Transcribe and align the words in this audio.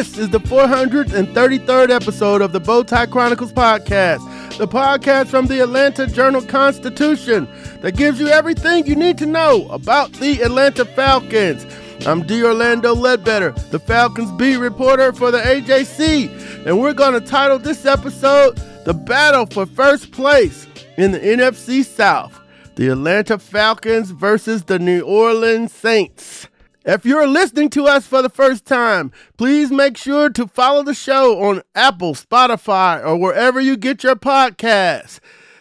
This 0.00 0.16
is 0.16 0.30
the 0.30 0.40
433rd 0.40 1.90
episode 1.90 2.40
of 2.40 2.52
the 2.52 2.58
Bowtie 2.58 3.10
Chronicles 3.10 3.52
podcast, 3.52 4.56
the 4.56 4.66
podcast 4.66 5.26
from 5.26 5.46
the 5.46 5.60
Atlanta 5.60 6.06
Journal 6.06 6.40
Constitution 6.40 7.46
that 7.82 7.98
gives 7.98 8.18
you 8.18 8.28
everything 8.28 8.86
you 8.86 8.96
need 8.96 9.18
to 9.18 9.26
know 9.26 9.68
about 9.68 10.10
the 10.14 10.40
Atlanta 10.40 10.86
Falcons. 10.86 11.66
I'm 12.06 12.26
D. 12.26 12.42
Orlando 12.42 12.94
Ledbetter, 12.94 13.50
the 13.70 13.78
Falcons 13.78 14.32
beat 14.38 14.56
reporter 14.56 15.12
for 15.12 15.30
the 15.30 15.40
AJC, 15.40 16.64
and 16.66 16.80
we're 16.80 16.94
going 16.94 17.12
to 17.12 17.20
title 17.20 17.58
this 17.58 17.84
episode 17.84 18.56
The 18.86 18.94
Battle 18.94 19.44
for 19.44 19.66
First 19.66 20.12
Place 20.12 20.66
in 20.96 21.12
the 21.12 21.18
NFC 21.18 21.84
South 21.84 22.40
the 22.76 22.88
Atlanta 22.88 23.38
Falcons 23.38 24.10
versus 24.12 24.64
the 24.64 24.78
New 24.78 25.02
Orleans 25.02 25.70
Saints. 25.70 26.48
If 26.84 27.04
you're 27.04 27.28
listening 27.28 27.68
to 27.70 27.86
us 27.86 28.06
for 28.06 28.22
the 28.22 28.30
first 28.30 28.64
time, 28.64 29.12
please 29.36 29.70
make 29.70 29.98
sure 29.98 30.30
to 30.30 30.46
follow 30.46 30.82
the 30.82 30.94
show 30.94 31.38
on 31.42 31.60
Apple, 31.74 32.14
Spotify, 32.14 33.04
or 33.04 33.18
wherever 33.18 33.60
you 33.60 33.76
get 33.76 34.02
your 34.02 34.16
podcasts. 34.16 35.20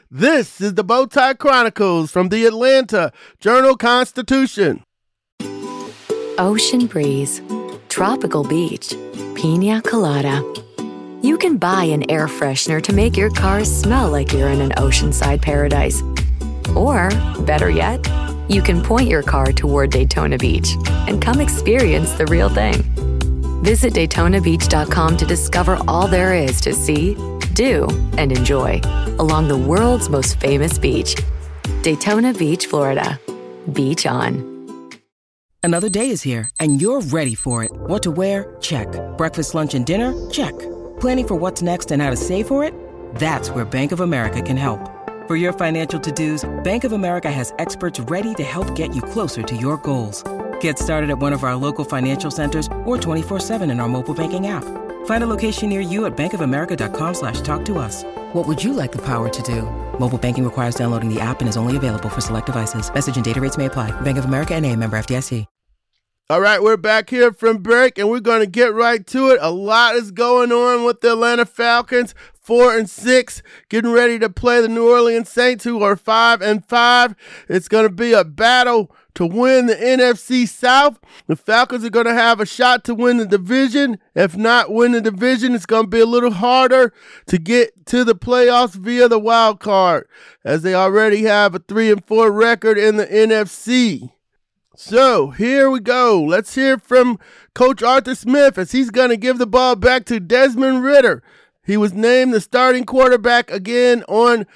This 0.10 0.62
is 0.62 0.76
the 0.76 0.84
Bowtie 0.84 1.38
Chronicles 1.38 2.10
from 2.10 2.30
the 2.30 2.46
Atlanta 2.46 3.12
Journal 3.42 3.76
Constitution. 3.76 4.82
Ocean 6.38 6.88
breeze, 6.88 7.42
tropical 7.90 8.46
beach, 8.46 8.94
pina 9.36 9.82
colada. 9.82 10.42
You 11.22 11.38
can 11.38 11.58
buy 11.58 11.84
an 11.84 12.10
air 12.10 12.28
freshener 12.28 12.82
to 12.82 12.94
make 12.94 13.18
your 13.18 13.30
car 13.32 13.66
smell 13.66 14.10
like 14.10 14.32
you're 14.32 14.48
in 14.48 14.62
an 14.62 14.72
oceanside 14.72 15.42
paradise. 15.42 16.02
Or, 16.78 17.10
better 17.42 17.70
yet, 17.70 18.08
you 18.50 18.62
can 18.62 18.82
point 18.82 19.08
your 19.08 19.24
car 19.24 19.52
toward 19.52 19.92
Daytona 19.92 20.38
Beach 20.38 20.76
and 21.08 21.22
come 21.22 21.40
experience 21.40 22.12
the 22.14 22.26
real 22.26 22.50
thing. 22.50 22.84
Visit 23.64 23.94
DaytonaBeach.com 23.94 25.18
to 25.18 25.26
discover 25.26 25.78
all 25.88 26.08
there 26.08 26.34
is 26.34 26.60
to 26.62 26.74
see, 26.74 27.16
do, 27.54 27.88
and 28.18 28.32
enjoy 28.32 28.82
along 29.20 29.48
the 29.48 29.58
world's 29.58 30.10
most 30.10 30.40
famous 30.40 30.78
beach, 30.78 31.16
Daytona 31.84 32.34
Beach, 32.34 32.66
Florida. 32.66 33.20
Beach 33.72 34.06
on. 34.06 34.60
Another 35.62 35.90
day 35.90 36.10
is 36.10 36.22
here, 36.22 36.50
and 36.60 36.82
you're 36.82 37.02
ready 37.02 37.36
for 37.36 37.64
it. 37.64 37.72
What 37.72 38.02
to 38.04 38.12
wear? 38.12 38.56
Check. 38.62 38.88
Breakfast, 39.18 39.54
lunch, 39.54 39.76
and 39.76 39.86
dinner? 39.86 40.14
Check. 40.32 40.58
Planning 41.00 41.28
for 41.28 41.36
what's 41.36 41.62
next 41.62 41.92
and 41.92 42.02
how 42.02 42.10
to 42.10 42.18
save 42.18 42.48
for 42.48 42.64
it? 42.64 42.74
That's 43.16 43.50
where 43.50 43.66
Bank 43.66 43.92
of 43.92 44.00
America 44.00 44.42
can 44.42 44.58
help. 44.58 44.99
For 45.30 45.36
your 45.36 45.54
financial 45.54 46.00
to-dos, 46.00 46.50
Bank 46.64 46.84
of 46.86 46.92
America 46.92 47.32
has 47.32 47.54
experts 47.60 48.00
ready 48.00 48.34
to 48.34 48.42
help 48.42 48.74
get 48.74 48.96
you 48.96 49.04
closer 49.04 49.44
to 49.44 49.56
your 49.56 49.78
goals. 49.78 50.24
Get 50.60 50.80
started 50.80 51.12
at 51.12 51.20
one 51.20 51.34
of 51.34 51.44
our 51.44 51.56
local 51.56 51.86
financial 51.86 52.32
centers 52.32 52.66
or 52.84 52.98
24-7 52.98 53.62
in 53.70 53.80
our 53.80 53.88
mobile 53.88 54.16
banking 54.16 54.48
app. 54.48 54.64
Find 55.06 55.24
a 55.24 55.28
location 55.28 55.70
near 55.70 55.82
you 55.82 56.08
at 56.08 56.18
bankofamerica.com 56.18 57.14
slash 57.14 57.42
talk 57.42 57.64
to 57.66 57.78
us. 57.78 58.04
What 58.34 58.48
would 58.48 58.64
you 58.64 58.74
like 58.74 58.92
the 58.92 59.06
power 59.06 59.30
to 59.30 59.42
do? 59.44 59.70
Mobile 60.00 60.18
banking 60.18 60.44
requires 60.44 60.74
downloading 60.74 61.14
the 61.14 61.22
app 61.22 61.42
and 61.42 61.48
is 61.48 61.58
only 61.58 61.78
available 61.78 62.10
for 62.10 62.22
select 62.22 62.48
devices. 62.48 62.92
Message 62.92 63.18
and 63.18 63.26
data 63.26 63.40
rates 63.40 63.56
may 63.56 63.68
apply. 63.68 63.92
Bank 64.02 64.18
of 64.18 64.26
America 64.26 64.56
and 64.56 64.66
a 64.66 64.76
member 64.76 64.98
FDIC. 64.98 65.46
All 66.32 66.42
right, 66.42 66.62
we're 66.62 66.78
back 66.78 67.10
here 67.10 67.34
from 67.34 67.58
break 67.58 67.98
and 67.98 68.08
we're 68.08 68.20
going 68.20 68.42
to 68.42 68.46
get 68.46 68.72
right 68.72 69.06
to 69.08 69.32
it. 69.32 69.40
A 69.42 69.50
lot 69.50 69.96
is 69.96 70.12
going 70.12 70.52
on 70.52 70.84
with 70.84 71.02
the 71.02 71.14
Atlanta 71.14 71.44
Falcons 71.44 72.14
four 72.50 72.76
and 72.76 72.90
six, 72.90 73.44
getting 73.70 73.92
ready 73.92 74.18
to 74.18 74.28
play 74.28 74.60
the 74.60 74.68
New 74.68 74.90
Orleans 74.90 75.30
Saints, 75.30 75.66
who 75.66 75.84
are 75.84 75.96
five 75.96 76.42
and 76.42 76.66
five. 76.66 77.14
It's 77.48 77.68
going 77.68 77.84
to 77.84 77.94
be 77.94 78.12
a 78.12 78.24
battle 78.24 78.92
to 79.14 79.28
win 79.28 79.68
the 79.68 79.76
NFC 79.76 80.48
South. 80.48 81.00
The 81.28 81.36
Falcons 81.36 81.86
are 81.86 81.92
going 81.92 82.08
to 82.08 82.14
have 82.16 82.40
a 82.40 82.48
shot 82.48 82.84
to 82.86 82.96
win 82.96 83.18
the 83.18 83.28
division. 83.28 84.00
If 84.16 84.36
not 84.36 84.74
win 84.74 84.94
the 84.94 85.02
division, 85.02 85.54
it's 85.54 85.68
going 85.68 85.84
to 85.84 85.90
be 85.90 86.00
a 86.00 86.08
little 86.08 86.32
harder 86.32 86.92
to 87.28 87.38
get 87.38 87.86
to 87.86 88.04
the 88.04 88.16
playoffs 88.16 88.74
via 88.74 89.08
the 89.08 89.20
wild 89.20 89.60
card, 89.60 90.08
as 90.44 90.64
they 90.64 90.74
already 90.74 91.26
have 91.26 91.54
a 91.54 91.60
three 91.60 91.92
and 91.92 92.04
four 92.04 92.32
record 92.32 92.80
in 92.80 92.98
the 92.98 93.06
NFC. 93.06 94.10
So 94.76 95.30
here 95.30 95.70
we 95.70 95.82
go. 95.82 96.20
Let's 96.20 96.56
hear 96.56 96.80
from 96.80 97.20
Coach 97.54 97.84
Arthur 97.84 98.16
Smith 98.16 98.58
as 98.58 98.72
he's 98.72 98.90
going 98.90 99.10
to 99.10 99.18
give 99.18 99.38
the 99.38 99.46
ball 99.46 99.76
back 99.76 100.06
to 100.06 100.20
Desmond 100.20 100.82
Ridder. 100.82 101.22
He 101.70 101.78
was 101.78 101.94
named 101.94 102.34
the 102.34 102.42
starting 102.42 102.84
quarterback 102.84 103.52
again 103.52 104.04
on 104.08 104.48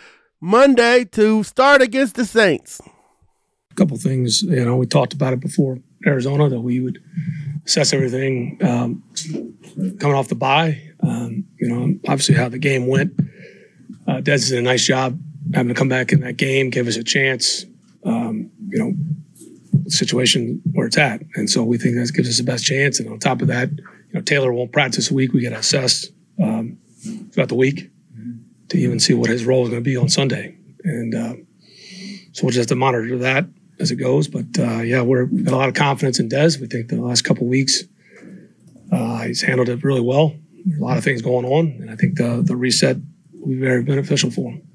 Monday 0.41 1.05
to 1.11 1.43
start 1.43 1.79
against 1.79 2.15
the 2.15 2.25
Saints. 2.25 2.81
A 3.71 3.75
couple 3.75 3.95
things, 3.97 4.41
you 4.41 4.65
know, 4.65 4.77
we 4.77 4.87
talked 4.87 5.13
about 5.13 5.31
it 5.31 5.39
before 5.39 5.77
Arizona 6.07 6.49
that 6.49 6.59
we 6.59 6.79
would 6.79 6.97
assess 7.67 7.93
everything 7.93 8.57
um, 8.63 9.03
coming 9.99 10.15
off 10.15 10.27
the 10.27 10.33
bye. 10.35 10.81
Um, 11.01 11.45
you 11.59 11.69
know, 11.69 11.99
obviously 12.07 12.33
how 12.33 12.49
the 12.49 12.57
game 12.57 12.87
went. 12.87 13.13
Uh, 14.07 14.19
Des 14.19 14.39
did 14.49 14.57
a 14.57 14.61
nice 14.63 14.83
job 14.83 15.19
having 15.53 15.69
to 15.69 15.75
come 15.75 15.89
back 15.89 16.13
in 16.13 16.21
that 16.21 16.37
game, 16.37 16.71
give 16.71 16.87
us 16.87 16.97
a 16.97 17.03
chance. 17.03 17.65
Um, 18.05 18.49
you 18.69 18.79
know, 18.79 18.93
situation 19.87 20.63
where 20.71 20.87
it's 20.87 20.97
at, 20.97 21.21
and 21.35 21.47
so 21.47 21.63
we 21.63 21.77
think 21.77 21.95
that 21.95 22.11
gives 22.11 22.27
us 22.27 22.37
the 22.37 22.43
best 22.43 22.65
chance. 22.65 22.99
And 22.99 23.07
on 23.07 23.19
top 23.19 23.43
of 23.43 23.49
that, 23.49 23.69
you 23.69 24.13
know, 24.13 24.21
Taylor 24.21 24.51
won't 24.51 24.71
practice 24.71 25.11
a 25.11 25.13
week. 25.13 25.31
We 25.31 25.41
get 25.41 25.51
to 25.51 25.59
assess 25.59 26.07
um, 26.41 26.72
throughout 27.33 27.49
the 27.49 27.55
week 27.55 27.89
to 28.69 28.77
even 28.77 28.99
see 28.99 29.13
what 29.13 29.29
his 29.29 29.45
role 29.45 29.63
is 29.63 29.69
going 29.69 29.83
to 29.83 29.89
be 29.89 29.97
on 29.97 30.09
Sunday. 30.09 30.57
And 30.83 31.15
uh, 31.15 31.33
so 32.31 32.43
we'll 32.43 32.51
just 32.51 32.57
have 32.57 32.67
to 32.67 32.75
monitor 32.75 33.17
that 33.19 33.45
as 33.79 33.91
it 33.91 33.95
goes. 33.95 34.27
But 34.27 34.45
uh, 34.59 34.81
yeah, 34.81 35.01
we're 35.01 35.25
we've 35.25 35.45
got 35.45 35.53
a 35.53 35.57
lot 35.57 35.69
of 35.69 35.75
confidence 35.75 36.19
in 36.19 36.27
Des. 36.29 36.57
We 36.59 36.67
think 36.67 36.89
the 36.89 37.01
last 37.01 37.23
couple 37.23 37.47
weeks 37.47 37.83
uh, 38.91 39.21
he's 39.21 39.41
handled 39.41 39.69
it 39.69 39.83
really 39.83 40.01
well. 40.01 40.35
A 40.77 40.81
lot 40.81 40.97
of 40.97 41.03
things 41.03 41.21
going 41.21 41.45
on, 41.45 41.67
and 41.81 41.91
I 41.91 41.95
think 41.95 42.17
the 42.17 42.41
the 42.45 42.55
reset 42.55 42.97
will 43.33 43.47
be 43.47 43.59
very 43.59 43.83
beneficial 43.83 44.31
for 44.31 44.51
him. 44.51 44.67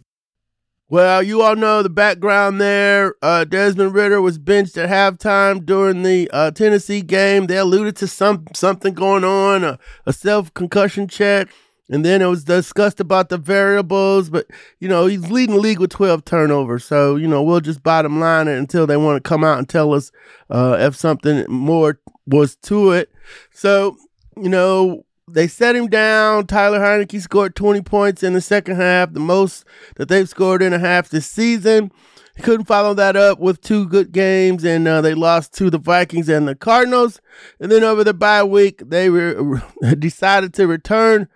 Well, 0.90 1.22
you 1.22 1.42
all 1.42 1.54
know 1.54 1.82
the 1.82 1.90
background 1.90 2.62
there. 2.62 3.14
Uh, 3.20 3.44
Desmond 3.44 3.94
Ridder 3.94 4.22
was 4.22 4.38
benched 4.38 4.78
at 4.78 4.88
halftime 4.88 5.66
during 5.66 6.02
the 6.02 6.30
uh, 6.32 6.50
Tennessee 6.50 7.02
game. 7.02 7.46
They 7.46 7.58
alluded 7.58 7.96
to 7.96 8.06
some 8.06 8.46
something 8.54 8.94
going 8.94 9.24
on, 9.24 9.64
a, 9.64 9.78
a 10.06 10.12
self 10.12 10.52
concussion 10.54 11.06
check. 11.06 11.48
And 11.90 12.04
then 12.04 12.20
it 12.20 12.26
was 12.26 12.44
discussed 12.44 13.00
about 13.00 13.30
the 13.30 13.38
variables, 13.38 14.28
but 14.28 14.46
you 14.78 14.88
know, 14.88 15.06
he's 15.06 15.30
leading 15.30 15.54
the 15.54 15.60
league 15.60 15.78
with 15.78 15.90
12 15.90 16.24
turnovers. 16.24 16.84
So, 16.84 17.16
you 17.16 17.26
know, 17.26 17.42
we'll 17.42 17.60
just 17.60 17.82
bottom 17.82 18.20
line 18.20 18.48
it 18.48 18.58
until 18.58 18.86
they 18.86 18.96
want 18.96 19.22
to 19.22 19.26
come 19.26 19.42
out 19.42 19.58
and 19.58 19.68
tell 19.68 19.94
us 19.94 20.12
uh, 20.50 20.76
if 20.80 20.96
something 20.96 21.44
more 21.48 21.98
was 22.26 22.56
to 22.56 22.90
it. 22.92 23.10
So, 23.52 23.96
you 24.36 24.50
know, 24.50 25.06
they 25.26 25.46
set 25.48 25.76
him 25.76 25.88
down. 25.88 26.46
Taylor 26.46 26.78
Heinicke 26.78 27.20
scored 27.20 27.54
20 27.54 27.82
points 27.82 28.22
in 28.22 28.32
the 28.34 28.40
second 28.40 28.76
half, 28.76 29.12
the 29.12 29.20
most 29.20 29.64
that 29.96 30.08
they've 30.08 30.28
scored 30.28 30.62
in 30.62 30.72
a 30.72 30.78
half 30.78 31.08
this 31.08 31.26
season. 31.26 31.90
He 32.36 32.42
couldn't 32.42 32.66
follow 32.66 32.94
that 32.94 33.16
up 33.16 33.40
with 33.40 33.60
two 33.60 33.88
good 33.88 34.12
games, 34.12 34.64
and 34.64 34.86
uh, 34.86 35.00
they 35.00 35.12
lost 35.12 35.54
to 35.54 35.70
the 35.70 35.78
Vikings 35.78 36.28
and 36.28 36.46
the 36.46 36.54
Cardinals. 36.54 37.20
And 37.58 37.70
then 37.70 37.82
over 37.82 38.04
the 38.04 38.14
bye 38.14 38.44
week, 38.44 38.80
they 38.86 39.10
re- 39.10 39.60
decided 39.98 40.54
to 40.54 40.68
return 40.68 41.28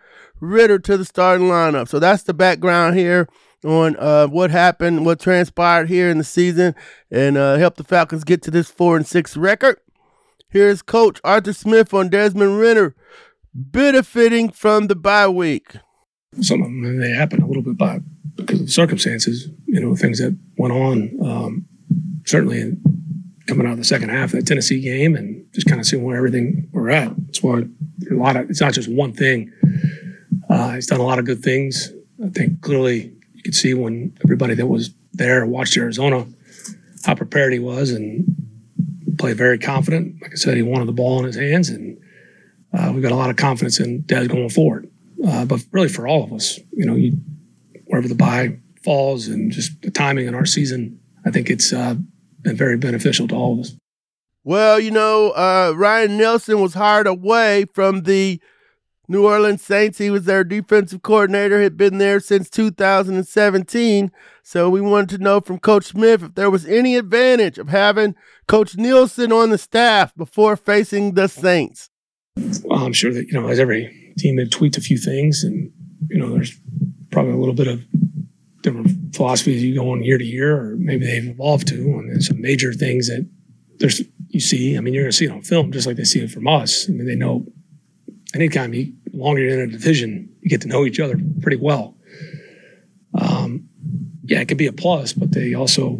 Ridder 0.42 0.80
to 0.80 0.96
the 0.96 1.04
starting 1.04 1.46
lineup. 1.46 1.88
So 1.88 2.00
that's 2.00 2.24
the 2.24 2.34
background 2.34 2.98
here 2.98 3.28
on 3.64 3.96
uh, 3.96 4.26
what 4.26 4.50
happened, 4.50 5.06
what 5.06 5.20
transpired 5.20 5.88
here 5.88 6.10
in 6.10 6.18
the 6.18 6.24
season, 6.24 6.74
and 7.12 7.36
uh, 7.36 7.56
help 7.56 7.76
the 7.76 7.84
Falcons 7.84 8.24
get 8.24 8.42
to 8.42 8.50
this 8.50 8.68
four 8.68 8.96
and 8.96 9.06
six 9.06 9.36
record. 9.36 9.78
Here's 10.48 10.82
Coach 10.82 11.20
Arthur 11.22 11.52
Smith 11.52 11.94
on 11.94 12.08
Desmond 12.08 12.58
Ridder 12.58 12.96
benefiting 13.54 14.50
from 14.50 14.88
the 14.88 14.96
bye 14.96 15.28
week. 15.28 15.76
Some 16.40 16.60
of 16.60 16.66
them 16.66 16.98
they 16.98 17.10
happen 17.10 17.40
a 17.40 17.46
little 17.46 17.62
bit 17.62 17.78
by 17.78 18.00
because 18.34 18.62
of 18.62 18.70
circumstances, 18.70 19.48
you 19.66 19.80
know, 19.80 19.94
things 19.94 20.18
that 20.18 20.36
went 20.56 20.74
on. 20.74 21.18
Um, 21.24 21.66
certainly, 22.26 22.76
coming 23.46 23.66
out 23.66 23.74
of 23.74 23.78
the 23.78 23.84
second 23.84 24.08
half 24.08 24.34
of 24.34 24.40
that 24.40 24.46
Tennessee 24.46 24.80
game, 24.80 25.14
and 25.14 25.46
just 25.54 25.68
kind 25.68 25.80
of 25.80 25.86
seeing 25.86 26.02
where 26.02 26.16
everything 26.16 26.68
we're 26.72 26.90
at. 26.90 27.12
It's 27.28 27.42
why 27.44 27.60
a 28.10 28.14
lot 28.14 28.34
of 28.34 28.50
it's 28.50 28.60
not 28.60 28.72
just 28.72 28.90
one 28.90 29.12
thing 29.12 29.52
uh, 30.48 30.72
he's 30.74 30.86
done 30.86 31.00
a 31.00 31.04
lot 31.04 31.18
of 31.18 31.24
good 31.24 31.42
things. 31.42 31.92
I 32.24 32.28
think 32.28 32.60
clearly 32.60 33.12
you 33.34 33.42
could 33.42 33.54
see 33.54 33.74
when 33.74 34.16
everybody 34.24 34.54
that 34.54 34.66
was 34.66 34.94
there 35.12 35.44
watched 35.46 35.76
Arizona 35.76 36.26
how 37.04 37.14
prepared 37.14 37.52
he 37.52 37.58
was 37.58 37.90
and 37.90 38.24
played 39.18 39.36
very 39.36 39.58
confident. 39.58 40.20
Like 40.22 40.32
I 40.32 40.36
said, 40.36 40.56
he 40.56 40.62
wanted 40.62 40.86
the 40.86 40.92
ball 40.92 41.18
in 41.18 41.24
his 41.24 41.36
hands, 41.36 41.68
and 41.68 41.98
uh, 42.72 42.90
we've 42.92 43.02
got 43.02 43.12
a 43.12 43.16
lot 43.16 43.30
of 43.30 43.36
confidence 43.36 43.80
in 43.80 44.02
Des 44.02 44.28
going 44.28 44.48
forward. 44.48 44.90
Uh, 45.26 45.44
but 45.44 45.64
really, 45.72 45.88
for 45.88 46.06
all 46.08 46.24
of 46.24 46.32
us, 46.32 46.58
you 46.72 46.84
know, 46.84 46.94
you, 46.94 47.16
wherever 47.86 48.08
the 48.08 48.14
bye 48.14 48.58
falls 48.82 49.28
and 49.28 49.52
just 49.52 49.80
the 49.82 49.90
timing 49.90 50.26
in 50.26 50.34
our 50.34 50.46
season, 50.46 50.98
I 51.24 51.30
think 51.30 51.50
it's 51.50 51.72
uh, 51.72 51.94
been 52.40 52.56
very 52.56 52.76
beneficial 52.76 53.28
to 53.28 53.34
all 53.34 53.54
of 53.54 53.60
us. 53.60 53.76
Well, 54.44 54.80
you 54.80 54.90
know, 54.90 55.30
uh, 55.30 55.72
Ryan 55.76 56.16
Nielsen 56.16 56.60
was 56.60 56.74
hired 56.74 57.06
away 57.06 57.66
from 57.72 58.02
the 58.02 58.40
New 59.12 59.26
Orleans 59.26 59.62
Saints. 59.62 59.98
He 59.98 60.10
was 60.10 60.24
their 60.24 60.42
defensive 60.42 61.02
coordinator, 61.02 61.62
had 61.62 61.76
been 61.76 61.98
there 61.98 62.18
since 62.18 62.50
2017. 62.50 64.10
So 64.42 64.68
we 64.68 64.80
wanted 64.80 65.10
to 65.10 65.22
know 65.22 65.40
from 65.40 65.58
Coach 65.58 65.84
Smith 65.84 66.22
if 66.22 66.34
there 66.34 66.50
was 66.50 66.66
any 66.66 66.96
advantage 66.96 67.58
of 67.58 67.68
having 67.68 68.16
Coach 68.48 68.76
Nielsen 68.76 69.30
on 69.30 69.50
the 69.50 69.58
staff 69.58 70.14
before 70.16 70.56
facing 70.56 71.14
the 71.14 71.28
Saints. 71.28 71.90
Well, 72.64 72.84
I'm 72.84 72.92
sure 72.92 73.12
that 73.12 73.28
you 73.28 73.34
know, 73.34 73.48
as 73.48 73.60
every 73.60 74.14
team 74.18 74.38
had 74.38 74.50
tweaked 74.50 74.78
a 74.78 74.80
few 74.80 74.96
things, 74.96 75.44
and 75.44 75.70
you 76.08 76.18
know, 76.18 76.32
there's 76.32 76.58
probably 77.10 77.32
a 77.32 77.36
little 77.36 77.54
bit 77.54 77.68
of 77.68 77.84
different 78.62 79.14
philosophies 79.14 79.62
you 79.62 79.74
go 79.74 79.90
on 79.90 80.02
year 80.02 80.18
to 80.18 80.24
year, 80.24 80.56
or 80.56 80.76
maybe 80.78 81.04
they've 81.04 81.28
evolved 81.28 81.68
to. 81.68 81.74
And 81.74 82.10
there's 82.10 82.28
some 82.28 82.40
major 82.40 82.72
things 82.72 83.08
that 83.08 83.28
there's 83.78 84.02
you 84.28 84.40
see. 84.40 84.76
I 84.76 84.80
mean, 84.80 84.94
you're 84.94 85.04
going 85.04 85.12
to 85.12 85.16
see 85.16 85.26
it 85.26 85.30
on 85.30 85.42
film 85.42 85.70
just 85.72 85.86
like 85.86 85.96
they 85.96 86.04
see 86.04 86.20
it 86.20 86.30
from 86.30 86.48
us. 86.48 86.88
I 86.88 86.92
mean, 86.92 87.06
they 87.06 87.14
know 87.14 87.44
anytime 88.34 88.72
you 88.72 88.94
longer 89.12 89.42
you're 89.42 89.62
in 89.62 89.68
a 89.68 89.72
division, 89.72 90.34
you 90.40 90.50
get 90.50 90.62
to 90.62 90.68
know 90.68 90.84
each 90.84 91.00
other 91.00 91.16
pretty 91.40 91.58
well. 91.58 91.96
Um, 93.14 93.68
yeah, 94.24 94.40
it 94.40 94.48
could 94.48 94.58
be 94.58 94.66
a 94.66 94.72
plus, 94.72 95.12
but 95.12 95.32
they 95.32 95.54
also 95.54 95.98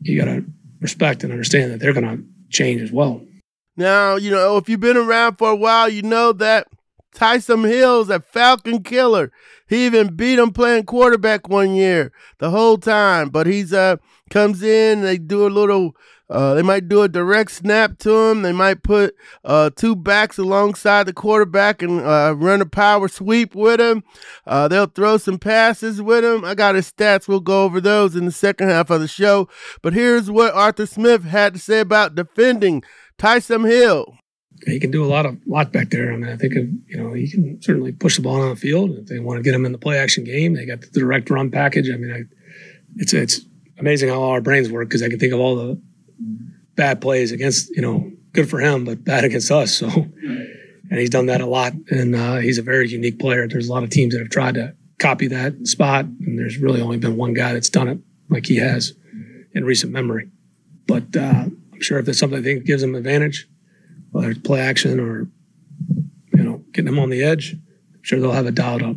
you 0.00 0.18
got 0.18 0.26
to 0.26 0.44
respect 0.80 1.22
and 1.22 1.32
understand 1.32 1.70
that 1.70 1.80
they're 1.80 1.92
going 1.92 2.16
to 2.16 2.24
change 2.50 2.82
as 2.82 2.92
well. 2.92 3.24
Now, 3.76 4.16
you 4.16 4.30
know, 4.30 4.58
if 4.58 4.68
you've 4.68 4.80
been 4.80 4.96
around 4.96 5.36
for 5.36 5.50
a 5.50 5.56
while, 5.56 5.88
you 5.88 6.02
know 6.02 6.32
that 6.34 6.66
Taysom 7.14 7.68
Hill's 7.68 8.10
a 8.10 8.20
Falcon 8.20 8.82
killer. 8.82 9.32
He 9.68 9.86
even 9.86 10.14
beat 10.14 10.38
him 10.38 10.52
playing 10.52 10.84
quarterback 10.84 11.48
one 11.48 11.74
year 11.74 12.12
the 12.38 12.50
whole 12.50 12.78
time. 12.78 13.28
But 13.28 13.46
he's 13.46 13.72
uh 13.72 13.96
comes 14.30 14.62
in, 14.62 15.02
they 15.02 15.18
do 15.18 15.46
a 15.46 15.48
little 15.48 15.94
uh, 16.32 16.54
they 16.54 16.62
might 16.62 16.88
do 16.88 17.02
a 17.02 17.08
direct 17.08 17.50
snap 17.50 17.98
to 17.98 18.10
him. 18.10 18.40
They 18.40 18.52
might 18.52 18.82
put 18.82 19.14
uh, 19.44 19.68
two 19.76 19.94
backs 19.94 20.38
alongside 20.38 21.04
the 21.04 21.12
quarterback 21.12 21.82
and 21.82 22.00
uh, 22.00 22.34
run 22.34 22.62
a 22.62 22.66
power 22.66 23.06
sweep 23.08 23.54
with 23.54 23.78
him. 23.78 24.02
Uh, 24.46 24.66
they'll 24.66 24.86
throw 24.86 25.18
some 25.18 25.38
passes 25.38 26.00
with 26.00 26.24
him. 26.24 26.42
I 26.42 26.54
got 26.54 26.74
his 26.74 26.90
stats. 26.90 27.28
We'll 27.28 27.40
go 27.40 27.64
over 27.64 27.82
those 27.82 28.16
in 28.16 28.24
the 28.24 28.32
second 28.32 28.70
half 28.70 28.88
of 28.88 29.02
the 29.02 29.08
show. 29.08 29.46
But 29.82 29.92
here's 29.92 30.30
what 30.30 30.54
Arthur 30.54 30.86
Smith 30.86 31.24
had 31.24 31.52
to 31.52 31.60
say 31.60 31.80
about 31.80 32.14
defending 32.14 32.82
Taysom 33.18 33.68
Hill. 33.68 34.16
He 34.66 34.78
can 34.78 34.90
do 34.90 35.04
a 35.04 35.06
lot 35.06 35.26
of 35.26 35.38
lot 35.46 35.72
back 35.72 35.90
there. 35.90 36.12
I 36.12 36.16
mean, 36.16 36.30
I 36.30 36.36
think 36.36 36.54
of, 36.54 36.64
you 36.86 36.96
know 36.96 37.12
he 37.12 37.28
can 37.30 37.60
certainly 37.62 37.92
push 37.92 38.16
the 38.16 38.22
ball 38.22 38.40
on 38.40 38.50
the 38.50 38.56
field. 38.56 38.90
If 38.92 39.06
they 39.06 39.18
want 39.18 39.38
to 39.38 39.42
get 39.42 39.54
him 39.54 39.66
in 39.66 39.72
the 39.72 39.78
play 39.78 39.98
action 39.98 40.24
game, 40.24 40.54
they 40.54 40.66
got 40.66 40.80
the 40.80 40.88
direct 40.88 41.30
run 41.30 41.50
package. 41.50 41.90
I 41.90 41.96
mean, 41.96 42.12
I, 42.12 42.22
it's 42.96 43.12
it's 43.12 43.40
amazing 43.78 44.08
how 44.08 44.22
our 44.22 44.40
brains 44.40 44.70
work 44.70 44.88
because 44.88 45.02
I 45.02 45.08
can 45.08 45.18
think 45.18 45.32
of 45.32 45.40
all 45.40 45.56
the 45.56 45.80
bad 46.76 47.00
plays 47.00 47.32
against, 47.32 47.70
you 47.70 47.82
know, 47.82 48.10
good 48.32 48.48
for 48.48 48.60
him, 48.60 48.84
but 48.84 49.04
bad 49.04 49.24
against 49.24 49.50
us. 49.50 49.72
So, 49.74 49.88
and 49.88 50.98
he's 50.98 51.10
done 51.10 51.26
that 51.26 51.40
a 51.40 51.46
lot. 51.46 51.72
And 51.90 52.14
uh, 52.14 52.36
he's 52.36 52.58
a 52.58 52.62
very 52.62 52.88
unique 52.88 53.18
player. 53.18 53.48
There's 53.48 53.68
a 53.68 53.72
lot 53.72 53.82
of 53.82 53.90
teams 53.90 54.14
that 54.14 54.20
have 54.20 54.30
tried 54.30 54.54
to 54.54 54.74
copy 54.98 55.26
that 55.28 55.66
spot, 55.66 56.04
and 56.04 56.38
there's 56.38 56.58
really 56.58 56.80
only 56.80 56.98
been 56.98 57.16
one 57.16 57.34
guy 57.34 57.52
that's 57.52 57.68
done 57.68 57.88
it 57.88 57.98
like 58.28 58.46
he 58.46 58.56
has 58.56 58.92
in 59.52 59.64
recent 59.64 59.92
memory. 59.92 60.30
But 60.86 61.16
uh, 61.16 61.46
I'm 61.72 61.80
sure 61.80 61.98
if 61.98 62.04
there's 62.04 62.18
something 62.18 62.38
I 62.38 62.42
think 62.42 62.64
gives 62.64 62.82
him 62.82 62.94
advantage, 62.94 63.48
whether 64.12 64.30
it's 64.30 64.40
play 64.40 64.60
action 64.60 65.00
or, 65.00 65.28
you 66.34 66.42
know, 66.44 66.64
getting 66.72 66.86
them 66.86 66.98
on 66.98 67.10
the 67.10 67.22
edge, 67.22 67.54
I'm 67.54 68.02
sure 68.02 68.20
they'll 68.20 68.32
have 68.32 68.46
it 68.46 68.54
dialed 68.54 68.82
up. 68.82 68.96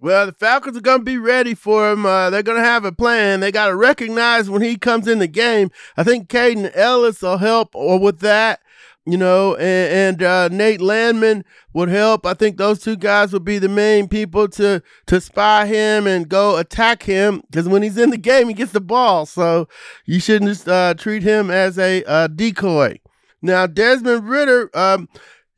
Well, 0.00 0.26
the 0.26 0.32
Falcons 0.32 0.76
are 0.76 0.82
going 0.82 0.98
to 0.98 1.04
be 1.04 1.16
ready 1.16 1.54
for 1.54 1.90
him. 1.90 2.04
Uh, 2.04 2.28
they're 2.28 2.42
going 2.42 2.58
to 2.58 2.64
have 2.64 2.84
a 2.84 2.92
plan. 2.92 3.40
They 3.40 3.50
got 3.50 3.68
to 3.68 3.74
recognize 3.74 4.50
when 4.50 4.60
he 4.60 4.76
comes 4.76 5.08
in 5.08 5.18
the 5.18 5.26
game. 5.26 5.70
I 5.96 6.04
think 6.04 6.28
Kaden 6.28 6.76
Elliss 6.76 7.22
will 7.22 7.38
help 7.38 7.74
or 7.74 7.98
with 7.98 8.20
that, 8.20 8.60
you 9.06 9.16
know, 9.16 9.54
and, 9.54 10.20
and 10.20 10.22
uh, 10.22 10.48
Nate 10.48 10.82
Landman 10.82 11.42
would 11.72 11.88
help. 11.88 12.26
I 12.26 12.34
think 12.34 12.58
those 12.58 12.80
two 12.80 12.96
guys 12.96 13.32
would 13.32 13.44
be 13.44 13.58
the 13.58 13.70
main 13.70 14.06
people 14.06 14.46
to 14.48 14.82
to 15.06 15.20
spy 15.22 15.64
him 15.64 16.06
and 16.06 16.28
go 16.28 16.58
attack 16.58 17.04
him 17.04 17.42
because 17.50 17.66
when 17.66 17.82
he's 17.82 17.96
in 17.96 18.10
the 18.10 18.18
game, 18.18 18.48
he 18.48 18.54
gets 18.54 18.72
the 18.72 18.82
ball. 18.82 19.24
So 19.24 19.68
you 20.04 20.20
shouldn't 20.20 20.50
just 20.50 20.68
uh, 20.68 20.92
treat 20.94 21.22
him 21.22 21.50
as 21.50 21.78
a 21.78 22.04
uh, 22.04 22.26
decoy. 22.26 22.98
Now, 23.44 23.66
Desmond 23.66 24.26
Ridder, 24.26 24.70
Um, 24.72 25.06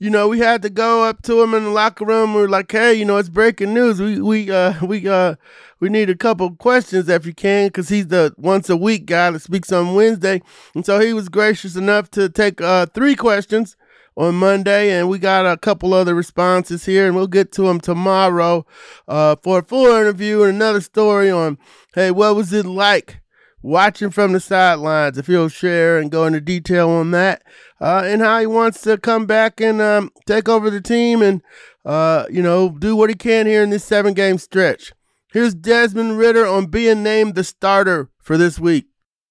you 0.00 0.10
know, 0.10 0.26
we 0.26 0.40
had 0.40 0.60
to 0.62 0.68
go 0.68 1.04
up 1.04 1.22
to 1.22 1.40
him 1.40 1.54
in 1.54 1.62
the 1.62 1.70
locker 1.70 2.04
room. 2.04 2.34
We 2.34 2.42
are 2.42 2.48
like, 2.48 2.70
hey, 2.72 2.94
you 2.94 3.04
know, 3.04 3.16
it's 3.16 3.28
breaking 3.28 3.72
news. 3.72 4.00
We 4.00 4.20
we 4.20 4.50
uh 4.50 4.74
we 4.84 5.08
uh 5.08 5.36
we 5.78 5.88
need 5.88 6.10
a 6.10 6.16
couple 6.16 6.50
questions 6.50 7.08
if 7.08 7.24
you 7.24 7.32
can, 7.32 7.68
because 7.68 7.88
he's 7.88 8.08
the 8.08 8.34
once 8.36 8.68
a 8.68 8.76
week 8.76 9.06
guy 9.06 9.30
that 9.30 9.40
speaks 9.40 9.70
on 9.70 9.94
Wednesday, 9.94 10.42
and 10.74 10.84
so 10.84 10.98
he 10.98 11.12
was 11.12 11.28
gracious 11.28 11.76
enough 11.76 12.10
to 12.10 12.28
take 12.28 12.60
uh 12.60 12.86
three 12.86 13.14
questions 13.14 13.76
on 14.16 14.34
Monday, 14.34 14.90
and 14.90 15.08
we 15.08 15.18
got 15.20 15.46
a 15.46 15.56
couple 15.56 15.94
other 15.94 16.14
responses 16.14 16.86
here, 16.86 17.06
and 17.06 17.14
we'll 17.14 17.28
get 17.28 17.52
to 17.52 17.62
them 17.62 17.80
tomorrow 17.80 18.66
uh 19.06 19.36
for 19.36 19.60
a 19.60 19.62
full 19.62 19.94
interview 19.94 20.42
and 20.42 20.56
another 20.56 20.80
story 20.80 21.30
on, 21.30 21.56
hey, 21.94 22.10
what 22.10 22.34
was 22.34 22.52
it 22.52 22.66
like? 22.66 23.20
watching 23.62 24.10
from 24.10 24.32
the 24.32 24.38
sidelines 24.38 25.18
if 25.18 25.26
he'll 25.26 25.48
share 25.48 25.98
and 25.98 26.12
go 26.12 26.24
into 26.24 26.40
detail 26.40 26.88
on 26.88 27.10
that 27.10 27.42
uh, 27.80 28.02
and 28.04 28.20
how 28.22 28.40
he 28.40 28.46
wants 28.46 28.80
to 28.82 28.98
come 28.98 29.26
back 29.26 29.60
and 29.60 29.80
um, 29.80 30.10
take 30.26 30.48
over 30.48 30.70
the 30.70 30.80
team 30.80 31.22
and, 31.22 31.42
uh, 31.84 32.26
you 32.30 32.42
know, 32.42 32.70
do 32.70 32.96
what 32.96 33.10
he 33.10 33.16
can 33.16 33.46
here 33.46 33.62
in 33.62 33.70
this 33.70 33.84
seven 33.84 34.14
game 34.14 34.38
stretch. 34.38 34.92
Here's 35.32 35.54
Desmond 35.54 36.18
Ridder 36.18 36.46
on 36.46 36.66
being 36.66 37.02
named 37.02 37.34
the 37.34 37.44
starter 37.44 38.10
for 38.20 38.36
this 38.36 38.58
week. 38.58 38.86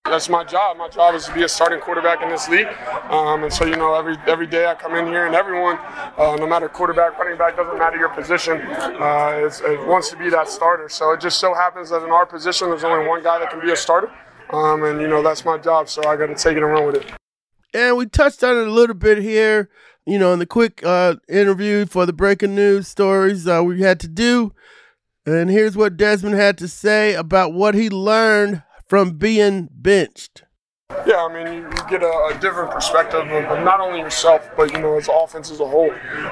That's 0.05 0.29
my 0.29 0.43
job. 0.43 0.77
My 0.77 0.87
job 0.87 1.15
is 1.15 1.25
to 1.25 1.33
be 1.33 1.41
a 1.41 1.49
starting 1.49 1.79
quarterback 1.79 2.21
in 2.21 2.29
this 2.29 2.47
league. 2.47 2.67
Um, 3.09 3.43
and 3.43 3.51
so, 3.51 3.65
you 3.65 3.75
know, 3.75 3.95
every 3.95 4.15
every 4.27 4.45
day 4.45 4.67
I 4.67 4.75
come 4.75 4.93
in 4.93 5.07
here 5.07 5.25
and 5.25 5.33
everyone, 5.33 5.79
uh, 6.15 6.35
no 6.39 6.45
matter 6.45 6.69
quarterback, 6.69 7.17
running 7.17 7.39
back, 7.39 7.57
doesn't 7.57 7.79
matter 7.79 7.97
your 7.97 8.09
position, 8.09 8.61
uh, 8.61 9.49
it 9.49 9.87
wants 9.87 10.11
to 10.11 10.17
be 10.17 10.29
that 10.29 10.47
starter. 10.47 10.89
So 10.89 11.11
it 11.13 11.21
just 11.21 11.39
so 11.39 11.55
happens 11.55 11.89
that 11.89 12.03
in 12.03 12.11
our 12.11 12.27
position, 12.27 12.69
there's 12.69 12.83
only 12.83 13.07
one 13.07 13.23
guy 13.23 13.39
that 13.39 13.49
can 13.49 13.59
be 13.59 13.71
a 13.71 13.75
starter. 13.75 14.11
Um, 14.51 14.83
and, 14.83 15.01
you 15.01 15.07
know, 15.07 15.23
that's 15.23 15.43
my 15.43 15.57
job. 15.57 15.89
So 15.89 16.07
I 16.07 16.15
got 16.15 16.27
to 16.27 16.35
take 16.35 16.55
it 16.55 16.61
and 16.61 16.71
run 16.71 16.85
with 16.85 16.97
it. 16.97 17.11
And 17.75 17.97
we 17.97 18.05
touched 18.05 18.41
on 18.41 18.57
it 18.57 18.67
a 18.67 18.71
little 18.71 18.95
bit 18.95 19.17
here, 19.17 19.69
you 20.05 20.17
know, 20.17 20.31
in 20.31 20.39
the 20.39 20.45
quick 20.45 20.81
uh, 20.85 21.17
interview 21.27 21.85
for 21.85 22.05
the 22.05 22.13
breaking 22.13 22.55
news 22.55 22.87
stories 22.87 23.49
uh, 23.49 23.61
we 23.65 23.81
had 23.81 23.99
to 23.99 24.07
do. 24.07 24.53
And 25.25 25.49
here's 25.49 25.75
what 25.75 25.97
Desmond 25.97 26.35
had 26.35 26.57
to 26.59 26.69
say 26.69 27.15
about 27.15 27.51
what 27.51 27.75
he 27.75 27.89
learned 27.89 28.63
from 28.87 29.17
being 29.17 29.67
benched. 29.71 30.43
Yeah, 31.07 31.23
I 31.23 31.33
mean, 31.33 31.53
you, 31.53 31.61
you 31.61 31.89
get 31.89 32.01
a, 32.01 32.31
a, 32.33 32.37
different 32.41 32.71
perspective 32.71 33.21
of, 33.21 33.31
of, 33.45 33.63
not 33.63 33.79
only 33.79 33.99
yourself, 33.99 34.49
but 34.57 34.71
you 34.71 34.79
know, 34.79 34.97
as 34.97 35.07
offense 35.07 35.51
as 35.51 35.59
a 35.59 35.67
whole. 35.67 35.91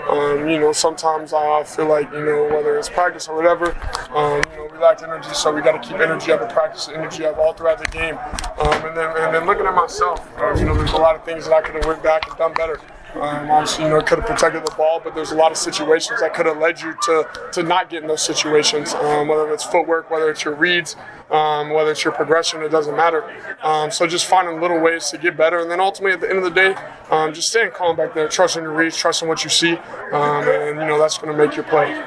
Um, 0.10 0.50
you 0.50 0.60
know, 0.60 0.72
sometimes 0.72 1.32
I 1.32 1.64
feel 1.64 1.88
like 1.88 2.12
you 2.12 2.26
know, 2.26 2.50
whether 2.52 2.78
it's 2.78 2.90
practice 2.90 3.28
or 3.28 3.36
whatever, 3.36 3.76
um, 4.10 4.42
you 4.52 4.58
know, 4.58 4.70
we 4.72 4.80
lacked 4.80 5.04
energy, 5.04 5.30
so 5.34 5.54
we 5.54 5.62
got 5.62 5.82
to 5.82 5.88
keep 5.88 6.00
energy 6.00 6.32
up 6.32 6.42
and 6.42 6.52
practice 6.52 6.88
energy 6.88 7.26
up 7.26 7.38
all 7.38 7.54
throughout 7.54 7.80
the 7.80 7.88
game. 7.88 8.18
Um, 8.18 8.86
and 8.86 8.98
then, 8.98 9.16
and 9.18 9.36
then 9.36 9.46
looking 9.46 9.66
at 9.66 9.76
myself, 9.76 10.28
uh, 10.40 10.56
you 10.56 10.66
know, 10.66 10.76
there's 10.76 10.94
a 10.94 10.98
lot 10.98 11.16
of 11.16 11.24
things 11.24 11.46
that 11.46 11.54
I 11.54 11.62
could 11.62 11.76
have 11.76 11.86
went 11.86 12.02
back 12.02 12.28
and 12.28 12.36
done 12.38 12.54
better. 12.54 12.80
Um, 13.16 13.52
obviously, 13.52 13.84
you 13.84 13.92
know, 13.92 13.98
it 13.98 14.08
could 14.08 14.20
have 14.20 14.28
protected 14.28 14.66
the 14.66 14.74
ball, 14.76 15.00
but 15.04 15.14
there's 15.14 15.32
a 15.32 15.36
lot 15.36 15.52
of 15.52 15.58
situations 15.58 16.20
that 16.22 16.34
could 16.34 16.46
have 16.46 16.58
led 16.58 16.82
you 16.82 16.96
to 17.04 17.50
to 17.52 17.64
not 17.64 17.90
get 17.90 18.02
in 18.02 18.08
those 18.08 18.24
situations. 18.24 18.94
Um, 18.94 19.28
whether 19.28 19.52
it's 19.54 19.64
footwork, 19.64 20.10
whether 20.10 20.30
it's 20.30 20.44
your 20.44 20.56
reads, 20.56 20.96
um, 21.30 21.70
whether 21.70 21.92
it's 21.92 22.04
your 22.04 22.14
progression, 22.14 22.64
it 22.64 22.70
doesn't 22.70 22.96
matter. 22.96 23.24
Um, 23.62 23.92
so 23.92 24.08
just 24.08 24.26
finding 24.26 24.60
little 24.60 24.80
ways 24.80 25.10
to 25.12 25.18
get 25.18 25.38
better, 25.38 25.60
and 25.60 25.70
then 25.70 25.80
ultimately 25.80 26.14
at 26.14 26.22
the 26.22 26.30
end 26.30 26.40
of 26.40 26.44
the 26.44 26.50
day, 26.50 26.76
um, 27.12 27.34
just 27.34 27.50
staying 27.50 27.72
calm 27.72 27.96
back 27.96 28.16
there, 28.16 28.28
trusting 28.28 28.64
your 28.64 28.74
reads, 28.74 28.98
trusting 28.98 29.28
what 29.28 29.44
you 29.44 29.50
see, 29.50 29.74
um, 30.12 30.48
and 30.48 30.80
you 30.80 30.88
know 30.88 30.98
that's 30.98 31.18
going 31.18 31.36
to 31.36 31.38
make 31.38 31.56
your 31.56 31.66
play. 31.66 32.06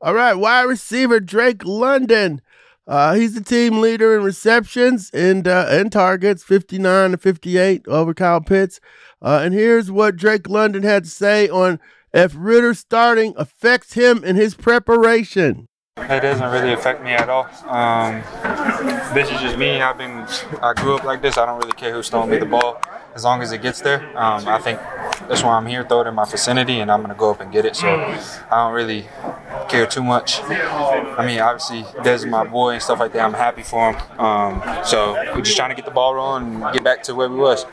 All 0.00 0.14
right, 0.14 0.34
wide 0.34 0.62
receiver 0.62 1.20
Drake 1.20 1.64
London. 1.64 2.42
Uh, 2.86 3.14
he's 3.14 3.34
the 3.34 3.40
team 3.40 3.80
leader 3.80 4.16
in 4.16 4.22
receptions 4.22 5.10
and 5.12 5.48
uh, 5.48 5.66
and 5.68 5.90
targets, 5.90 6.44
59 6.44 7.12
to 7.12 7.16
58 7.16 7.86
over 7.88 8.14
Kyle 8.14 8.40
Pitts. 8.40 8.80
Uh, 9.20 9.40
and 9.42 9.52
here's 9.54 9.90
what 9.90 10.16
Drake 10.16 10.48
London 10.48 10.84
had 10.84 11.04
to 11.04 11.10
say 11.10 11.48
on 11.48 11.80
if 12.14 12.34
Ridder 12.36 12.74
starting 12.74 13.34
affects 13.36 13.94
him 13.94 14.22
in 14.22 14.36
his 14.36 14.54
preparation. 14.54 15.68
It 15.98 16.20
doesn't 16.20 16.50
really 16.52 16.74
affect 16.74 17.02
me 17.02 17.12
at 17.12 17.30
all. 17.30 17.48
Um, 17.66 18.22
this 19.14 19.30
is 19.30 19.40
just 19.40 19.56
me. 19.56 19.80
I've 19.80 19.96
been, 19.96 20.26
I 20.62 20.74
grew 20.76 20.94
up 20.94 21.04
like 21.04 21.22
this. 21.22 21.38
I 21.38 21.46
don't 21.46 21.58
really 21.58 21.72
care 21.72 21.94
who's 21.94 22.10
throwing 22.10 22.28
me 22.30 22.36
the 22.36 22.44
ball 22.44 22.82
as 23.14 23.24
long 23.24 23.40
as 23.40 23.50
it 23.50 23.62
gets 23.62 23.80
there. 23.80 24.06
Um, 24.16 24.46
I 24.46 24.58
think 24.58 24.78
that's 25.26 25.42
why 25.42 25.56
I'm 25.56 25.64
here. 25.64 25.84
Throw 25.84 26.02
it 26.02 26.06
in 26.06 26.14
my 26.14 26.26
vicinity, 26.26 26.80
and 26.80 26.92
I'm 26.92 27.00
gonna 27.00 27.14
go 27.14 27.30
up 27.30 27.40
and 27.40 27.50
get 27.50 27.64
it. 27.64 27.76
So 27.76 27.88
I 27.88 28.50
don't 28.50 28.74
really 28.74 29.08
care 29.70 29.86
too 29.86 30.04
much. 30.04 30.42
I 30.42 31.24
mean, 31.26 31.40
obviously, 31.40 31.84
Des 32.02 32.16
is 32.16 32.26
my 32.26 32.44
boy 32.44 32.74
and 32.74 32.82
stuff 32.82 33.00
like 33.00 33.14
that. 33.14 33.24
I'm 33.24 33.32
happy 33.32 33.62
for 33.62 33.92
him. 33.92 34.20
Um, 34.20 34.62
so 34.84 35.14
we're 35.34 35.40
just 35.40 35.56
trying 35.56 35.70
to 35.70 35.76
get 35.76 35.86
the 35.86 35.90
ball 35.92 36.14
rolling 36.14 36.62
and 36.62 36.74
get 36.74 36.84
back 36.84 37.02
to 37.04 37.14
where 37.14 37.30
we 37.30 37.36
was. 37.36 37.64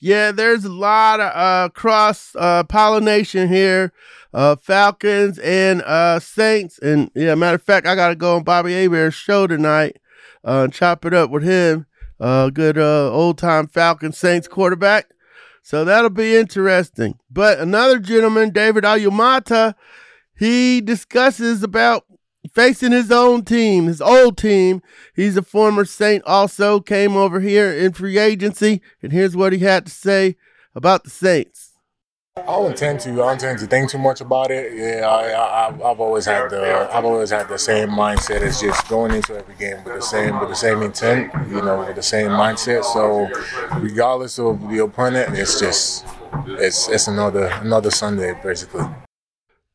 Yeah, 0.00 0.32
there's 0.32 0.64
a 0.64 0.72
lot 0.72 1.20
of 1.20 1.32
uh, 1.36 1.68
cross 1.74 2.34
uh, 2.36 2.64
pollination 2.64 3.48
here. 3.48 3.92
Uh, 4.32 4.56
Falcons 4.56 5.38
and 5.40 5.82
uh, 5.82 6.20
Saints. 6.20 6.78
And 6.78 7.10
yeah, 7.14 7.34
matter 7.34 7.56
of 7.56 7.62
fact, 7.62 7.86
I 7.86 7.94
got 7.94 8.08
to 8.08 8.14
go 8.14 8.36
on 8.36 8.44
Bobby 8.44 8.72
Hebert's 8.72 9.16
show 9.16 9.46
tonight 9.46 9.96
uh, 10.44 10.64
and 10.64 10.72
chop 10.72 11.04
it 11.04 11.14
up 11.14 11.30
with 11.30 11.42
him. 11.42 11.86
Uh, 12.18 12.50
good 12.50 12.78
uh, 12.78 13.10
old 13.10 13.38
time 13.38 13.66
Falcon 13.66 14.12
Saints 14.12 14.46
quarterback. 14.46 15.06
So 15.62 15.84
that'll 15.84 16.10
be 16.10 16.36
interesting. 16.36 17.18
But 17.30 17.58
another 17.58 17.98
gentleman, 17.98 18.50
David 18.50 18.84
Onyemata, 18.84 19.74
he 20.38 20.80
discusses 20.80 21.62
about 21.62 22.04
facing 22.54 22.92
his 22.92 23.10
own 23.10 23.44
team, 23.44 23.86
his 23.86 24.00
old 24.00 24.36
team. 24.36 24.82
He's 25.14 25.36
a 25.36 25.42
former 25.42 25.84
Saint, 25.84 26.24
also 26.24 26.80
came 26.80 27.16
over 27.16 27.40
here 27.40 27.70
in 27.72 27.92
free 27.92 28.18
agency, 28.18 28.80
and 29.02 29.12
here's 29.12 29.36
what 29.36 29.52
he 29.52 29.60
had 29.60 29.86
to 29.86 29.92
say 29.92 30.36
about 30.74 31.04
the 31.04 31.10
Saints. 31.10 31.69
I 32.42 32.46
don't 32.46 32.70
intend 32.70 33.00
to. 33.00 33.10
I 33.22 33.36
don't 33.36 33.58
to 33.58 33.66
think 33.66 33.90
too 33.90 33.98
much 33.98 34.20
about 34.20 34.50
it. 34.50 34.72
Yeah, 34.74 35.06
I, 35.06 35.68
I, 35.68 35.88
have 35.88 36.00
always 36.00 36.24
had 36.24 36.50
the 36.50 36.88
I've 36.92 37.04
always 37.04 37.30
had 37.30 37.48
the 37.48 37.58
same 37.58 37.88
mindset 37.90 38.42
It's 38.42 38.60
just 38.60 38.88
going 38.88 39.12
into 39.12 39.36
every 39.36 39.54
game 39.54 39.82
with 39.84 39.94
the 39.94 40.02
same 40.02 40.38
with 40.40 40.48
the 40.48 40.54
same 40.54 40.82
intent. 40.82 41.32
You 41.48 41.62
know, 41.62 41.80
with 41.80 41.96
the 41.96 42.02
same 42.02 42.30
mindset. 42.30 42.84
So, 42.84 43.28
regardless 43.78 44.38
of 44.38 44.68
the 44.68 44.82
opponent, 44.82 45.38
it's 45.38 45.60
just 45.60 46.06
it's 46.46 46.88
it's 46.88 47.08
another 47.08 47.46
another 47.60 47.90
Sunday 47.90 48.34
basically. 48.42 48.84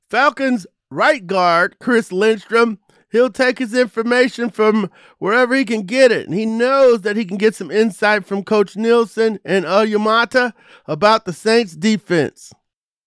Falcons 0.10 0.68
right 0.90 1.26
guard 1.26 1.78
Chris 1.80 2.12
Lindstrom 2.12 2.80
He'll 3.16 3.30
take 3.30 3.60
his 3.60 3.74
information 3.74 4.50
from 4.50 4.92
wherever 5.20 5.56
he 5.56 5.64
can 5.64 5.84
get 5.84 6.12
it. 6.12 6.26
And 6.26 6.36
he 6.36 6.46
knows 6.46 7.02
that 7.04 7.16
he 7.16 7.24
can 7.24 7.38
get 7.38 7.56
some 7.56 7.72
insight 7.72 8.26
from 8.26 8.44
Coach 8.44 8.76
Nielsen 8.76 9.40
and 9.46 9.64
Onyemata 9.64 10.52
about 10.86 11.24
the 11.24 11.32
Saints 11.32 11.78
defense. 11.78 12.52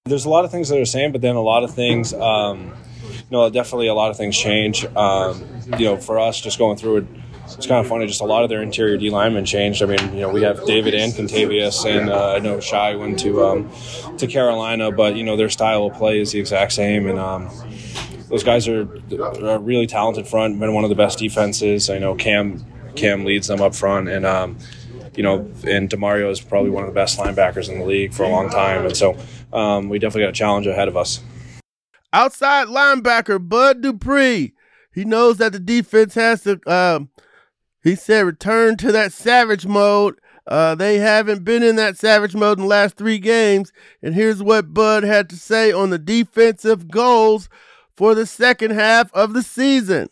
There's 0.06 0.24
a 0.24 0.30
lot 0.30 0.46
of 0.46 0.50
things 0.50 0.70
that 0.70 0.76
are 0.76 0.80
the 0.80 0.86
same, 0.86 1.12
but 1.12 1.20
then 1.20 1.36
a 1.36 1.42
lot 1.42 1.62
of 1.62 1.74
things, 1.74 2.14
um, 2.14 2.72
you 3.04 3.24
know, 3.30 3.50
definitely 3.50 3.88
a 3.88 3.94
lot 3.94 4.10
of 4.10 4.16
things 4.16 4.34
change. 4.34 4.86
Um, 4.96 5.44
you 5.78 5.84
know, 5.84 5.98
for 5.98 6.18
us, 6.18 6.40
just 6.40 6.58
going 6.58 6.78
through 6.78 6.96
it, 6.96 7.06
it's 7.44 7.66
kind 7.66 7.80
of 7.80 7.86
funny. 7.86 8.06
Just 8.06 8.22
a 8.22 8.24
lot 8.24 8.42
of 8.42 8.48
their 8.48 8.62
interior 8.62 8.96
D 8.96 9.10
linemen 9.10 9.44
changed. 9.44 9.82
I 9.82 9.86
mean, 9.86 10.14
you 10.14 10.20
know, 10.20 10.30
we 10.30 10.42
have 10.42 10.64
David 10.64 10.94
and 10.94 11.12
Kentavius, 11.12 11.84
and 11.84 12.08
uh, 12.08 12.32
I 12.32 12.38
know 12.38 12.60
Shy 12.60 12.94
went 12.96 13.18
to 13.20 13.44
um, 13.44 13.70
to 14.16 14.26
Carolina, 14.26 14.90
but 14.90 15.16
you 15.16 15.24
know, 15.24 15.36
their 15.36 15.50
style 15.50 15.84
of 15.84 15.94
play 15.94 16.18
is 16.18 16.32
the 16.32 16.40
exact 16.40 16.72
same, 16.72 17.06
and 17.06 17.18
um, 17.18 17.50
those 18.28 18.44
guys 18.44 18.68
are 18.68 18.82
a 18.82 19.58
really 19.58 19.86
talented 19.86 20.26
front. 20.26 20.58
Been 20.58 20.74
one 20.74 20.84
of 20.84 20.90
the 20.90 20.96
best 20.96 21.18
defenses. 21.18 21.90
I 21.90 21.98
know 21.98 22.14
Cam 22.14 22.64
Cam 22.94 23.24
leads 23.24 23.46
them 23.46 23.60
up 23.60 23.74
front, 23.74 24.08
and 24.08 24.26
um, 24.26 24.58
you 25.14 25.22
know, 25.22 25.50
and 25.66 25.88
Demario 25.90 26.30
is 26.30 26.40
probably 26.40 26.70
one 26.70 26.84
of 26.84 26.90
the 26.90 26.94
best 26.94 27.18
linebackers 27.18 27.68
in 27.68 27.78
the 27.78 27.84
league 27.84 28.12
for 28.12 28.22
a 28.22 28.28
long 28.28 28.50
time. 28.50 28.86
And 28.86 28.96
so 28.96 29.16
um, 29.52 29.88
we 29.88 29.98
definitely 29.98 30.22
got 30.22 30.30
a 30.30 30.32
challenge 30.32 30.66
ahead 30.66 30.88
of 30.88 30.96
us. 30.96 31.20
Outside 32.12 32.68
linebacker 32.68 33.46
Bud 33.46 33.82
Dupree. 33.82 34.54
He 34.92 35.04
knows 35.04 35.36
that 35.36 35.52
the 35.52 35.60
defense 35.60 36.14
has 36.14 36.42
to. 36.42 36.60
Uh, 36.66 37.00
he 37.82 37.94
said, 37.94 38.26
return 38.26 38.76
to 38.78 38.92
that 38.92 39.12
savage 39.12 39.66
mode. 39.66 40.18
Uh, 40.46 40.74
they 40.74 40.98
haven't 40.98 41.44
been 41.44 41.62
in 41.62 41.76
that 41.76 41.96
savage 41.96 42.34
mode 42.34 42.58
in 42.58 42.62
the 42.64 42.68
last 42.68 42.96
three 42.96 43.18
games. 43.18 43.72
And 44.02 44.14
here's 44.14 44.42
what 44.42 44.72
Bud 44.72 45.04
had 45.04 45.28
to 45.30 45.36
say 45.36 45.70
on 45.72 45.90
the 45.90 45.98
defensive 45.98 46.88
goals 46.88 47.48
for 47.98 48.14
the 48.14 48.24
second 48.24 48.70
half 48.70 49.12
of 49.12 49.32
the 49.32 49.42
season. 49.42 50.08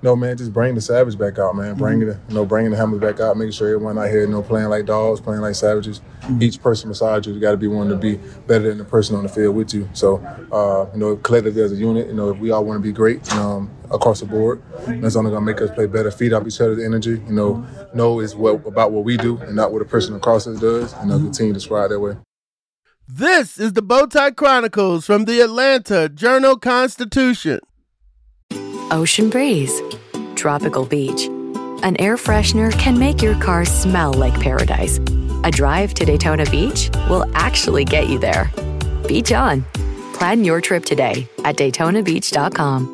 No 0.00 0.14
man, 0.14 0.36
just 0.36 0.52
bring 0.52 0.76
the 0.76 0.80
savage 0.80 1.18
back 1.18 1.40
out, 1.40 1.56
man. 1.56 1.74
Bring 1.74 1.98
mm-hmm. 1.98 2.10
it, 2.10 2.18
you 2.28 2.34
know, 2.36 2.46
bringing 2.46 2.70
the 2.70 2.76
hammers 2.76 3.00
back 3.00 3.18
out, 3.18 3.36
making 3.36 3.50
sure 3.50 3.66
everyone 3.68 3.98
out 3.98 4.08
here, 4.08 4.20
you 4.20 4.28
know, 4.28 4.42
playing 4.42 4.68
like 4.68 4.86
dogs, 4.86 5.20
playing 5.20 5.40
like 5.40 5.56
savages. 5.56 6.00
Mm-hmm. 6.20 6.42
Each 6.42 6.62
person 6.62 6.88
beside 6.88 7.26
you, 7.26 7.34
you 7.34 7.40
got 7.40 7.50
to 7.50 7.56
be 7.56 7.66
one 7.66 7.88
to 7.88 7.96
be 7.96 8.20
better 8.46 8.68
than 8.68 8.78
the 8.78 8.84
person 8.84 9.16
on 9.16 9.24
the 9.24 9.28
field 9.28 9.56
with 9.56 9.74
you. 9.74 9.90
So, 9.92 10.18
uh, 10.52 10.88
you 10.94 11.00
know, 11.00 11.16
collectively 11.16 11.62
as 11.62 11.72
a 11.72 11.76
unit, 11.76 12.06
you 12.06 12.14
know, 12.14 12.30
if 12.30 12.38
we 12.38 12.52
all 12.52 12.64
want 12.64 12.78
to 12.78 12.82
be 12.82 12.92
great 12.92 13.30
um, 13.34 13.70
across 13.90 14.20
the 14.20 14.26
board, 14.26 14.62
that's 14.86 15.16
only 15.16 15.32
gonna 15.32 15.44
make 15.44 15.60
us 15.60 15.70
play 15.72 15.86
better, 15.86 16.12
feed 16.12 16.32
off 16.32 16.46
each 16.46 16.60
other's 16.60 16.82
energy. 16.82 17.20
You 17.26 17.32
know, 17.32 17.66
know 17.92 18.20
is 18.20 18.36
what 18.36 18.64
about 18.66 18.92
what 18.92 19.02
we 19.02 19.16
do 19.16 19.36
and 19.38 19.56
not 19.56 19.72
what 19.72 19.82
a 19.82 19.84
person 19.84 20.14
across 20.14 20.46
us 20.46 20.60
does, 20.60 20.92
and 20.94 21.10
you 21.10 21.18
know, 21.18 21.24
continue 21.24 21.52
to 21.54 21.60
strive 21.60 21.90
that 21.90 21.98
way. 21.98 22.16
This 23.06 23.58
is 23.58 23.74
the 23.74 23.82
Bowtie 23.82 24.34
Chronicles 24.34 25.04
from 25.04 25.26
the 25.26 25.40
Atlanta 25.40 26.08
Journal 26.08 26.56
Constitution. 26.56 27.60
Ocean 28.90 29.28
breeze, 29.28 29.78
tropical 30.36 30.86
beach. 30.86 31.26
An 31.82 31.96
air 32.00 32.16
freshener 32.16 32.72
can 32.78 32.98
make 32.98 33.20
your 33.20 33.38
car 33.40 33.66
smell 33.66 34.14
like 34.14 34.32
paradise. 34.40 34.98
A 35.44 35.50
drive 35.50 35.92
to 35.94 36.06
Daytona 36.06 36.46
Beach 36.46 36.88
will 37.10 37.30
actually 37.34 37.84
get 37.84 38.08
you 38.08 38.18
there. 38.18 38.50
Beach 39.06 39.32
on. 39.32 39.66
Plan 40.14 40.42
your 40.42 40.62
trip 40.62 40.86
today 40.86 41.28
at 41.44 41.56
DaytonaBeach.com. 41.56 42.93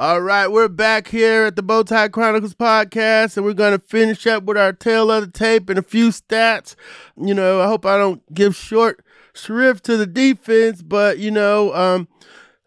All 0.00 0.22
right, 0.22 0.50
we're 0.50 0.68
back 0.68 1.08
here 1.08 1.44
at 1.44 1.56
the 1.56 1.62
Bowtie 1.62 2.10
Chronicles 2.10 2.54
podcast, 2.54 3.36
and 3.36 3.44
we're 3.44 3.52
going 3.52 3.78
to 3.78 3.86
finish 3.86 4.26
up 4.26 4.44
with 4.44 4.56
our 4.56 4.72
tail 4.72 5.10
of 5.10 5.20
the 5.20 5.30
tape 5.30 5.68
and 5.68 5.78
a 5.78 5.82
few 5.82 6.08
stats. 6.08 6.74
You 7.18 7.34
know, 7.34 7.60
I 7.60 7.66
hope 7.66 7.84
I 7.84 7.98
don't 7.98 8.22
give 8.32 8.56
short 8.56 9.04
shrift 9.34 9.84
to 9.84 9.98
the 9.98 10.06
defense, 10.06 10.80
but 10.80 11.18
you 11.18 11.30
know, 11.30 11.74
um, 11.74 12.08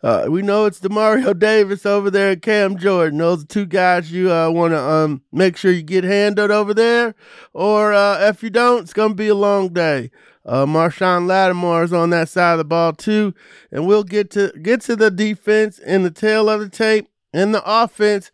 uh, 0.04 0.28
we 0.30 0.44
know 0.44 0.66
it's 0.66 0.80
Demario 0.80 1.38
Davis 1.40 1.88
over 1.88 2.12
there 2.12 2.34
and 2.34 2.42
Cam 2.44 2.78
Jordan. 2.78 3.18
Those 3.18 3.46
two 3.46 3.66
guys 3.66 4.12
you 4.12 4.32
uh, 4.32 4.52
want 4.52 4.74
to 4.74 4.80
um, 4.80 5.24
make 5.32 5.58
sure 5.58 5.72
you 5.72 5.82
get 5.82 6.04
handled 6.04 6.52
over 6.52 6.76
there, 6.76 7.16
or 7.52 7.94
uh, 7.94 8.30
if 8.30 8.44
you 8.44 8.52
don't, 8.52 8.84
it's 8.84 8.94
going 8.94 9.10
to 9.10 9.16
be 9.16 9.30
a 9.30 9.34
long 9.34 9.70
day. 9.70 10.12
Uh, 10.46 10.68
Marshon 10.68 11.26
Lattimore 11.26 11.84
is 11.84 11.94
on 11.94 12.12
that 12.12 12.30
side 12.30 12.52
of 12.52 12.58
the 12.60 12.64
ball 12.64 12.94
too, 12.94 13.34
and 13.72 13.88
we'll 13.88 14.04
get 14.04 14.30
to 14.32 14.54
get 14.62 14.82
to 14.82 14.96
the 14.96 15.10
defense 15.10 15.80
in 15.80 16.04
the 16.04 16.12
tail 16.12 16.48
of 16.48 16.60
the 16.60 16.70
tape 16.70 17.08
and 17.34 17.54
the 17.54 17.64
offense 17.66 18.32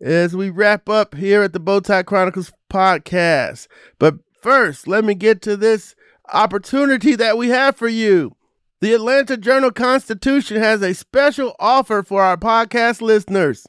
as 0.00 0.36
we 0.36 0.50
wrap 0.50 0.88
up 0.88 1.14
here 1.14 1.42
at 1.42 1.52
the 1.52 1.60
Bowtie 1.60 2.06
Chronicles 2.06 2.52
podcast. 2.70 3.66
But 3.98 4.16
first, 4.40 4.86
let 4.86 5.04
me 5.04 5.14
get 5.14 5.42
to 5.42 5.56
this 5.56 5.94
opportunity 6.32 7.16
that 7.16 7.36
we 7.36 7.48
have 7.48 7.76
for 7.76 7.88
you. 7.88 8.36
The 8.80 8.94
Atlanta 8.94 9.36
Journal 9.36 9.72
Constitution 9.72 10.58
has 10.58 10.82
a 10.82 10.94
special 10.94 11.56
offer 11.58 12.02
for 12.04 12.22
our 12.22 12.36
podcast 12.36 13.00
listeners. 13.00 13.66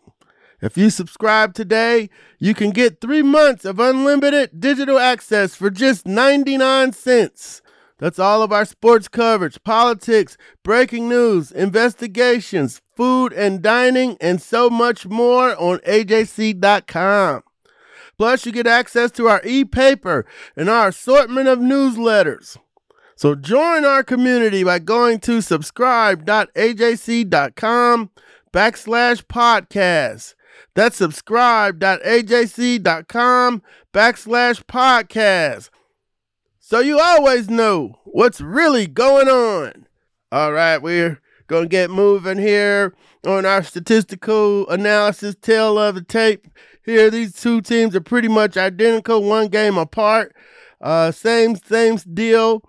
If 0.61 0.77
you 0.77 0.89
subscribe 0.89 1.53
today, 1.53 2.09
you 2.37 2.53
can 2.53 2.69
get 2.69 3.01
three 3.01 3.23
months 3.23 3.65
of 3.65 3.79
unlimited 3.79 4.59
digital 4.59 4.99
access 4.99 5.55
for 5.55 5.69
just 5.69 6.05
99 6.05 6.93
cents. 6.93 7.61
That's 7.99 8.17
all 8.17 8.41
of 8.41 8.51
our 8.53 8.65
sports 8.65 9.07
coverage, 9.09 9.61
politics, 9.63 10.37
breaking 10.63 11.09
news, 11.09 11.51
investigations, 11.51 12.81
food 12.95 13.33
and 13.33 13.61
dining, 13.61 14.15
and 14.21 14.41
so 14.41 14.69
much 14.69 15.05
more 15.05 15.53
on 15.57 15.79
AJC.com. 15.79 17.43
Plus, 18.17 18.45
you 18.45 18.53
get 18.53 18.67
access 18.67 19.11
to 19.11 19.27
our 19.27 19.41
e 19.45 19.65
paper 19.65 20.25
and 20.55 20.69
our 20.69 20.87
assortment 20.89 21.49
of 21.49 21.59
newsletters. 21.59 22.55
So 23.15 23.33
join 23.35 23.83
our 23.83 24.03
community 24.03 24.63
by 24.63 24.79
going 24.79 25.19
to 25.19 25.41
subscribe.ajc.com 25.41 28.09
backslash 28.53 29.25
podcast. 29.25 30.35
That's 30.73 30.95
subscribe.ajc.com 30.97 33.61
backslash 33.93 34.63
podcast 34.63 35.69
so 36.69 36.79
you 36.81 36.99
always 36.99 37.49
know 37.49 37.99
what's 38.05 38.39
really 38.39 38.85
going 38.85 39.27
on. 39.27 39.87
All 40.31 40.53
right, 40.53 40.77
we're 40.77 41.19
going 41.47 41.63
to 41.63 41.67
get 41.67 41.89
moving 41.89 42.37
here 42.37 42.93
on 43.25 43.43
our 43.43 43.63
statistical 43.63 44.69
analysis 44.69 45.35
tail 45.41 45.79
of 45.79 45.95
the 45.95 46.03
tape. 46.03 46.47
Here, 46.85 47.09
these 47.09 47.33
two 47.33 47.61
teams 47.61 47.95
are 47.95 48.01
pretty 48.01 48.27
much 48.27 48.55
identical, 48.55 49.23
one 49.23 49.47
game 49.47 49.79
apart. 49.79 50.35
Uh, 50.79 51.09
same, 51.09 51.55
same 51.55 51.95
deal. 51.95 52.61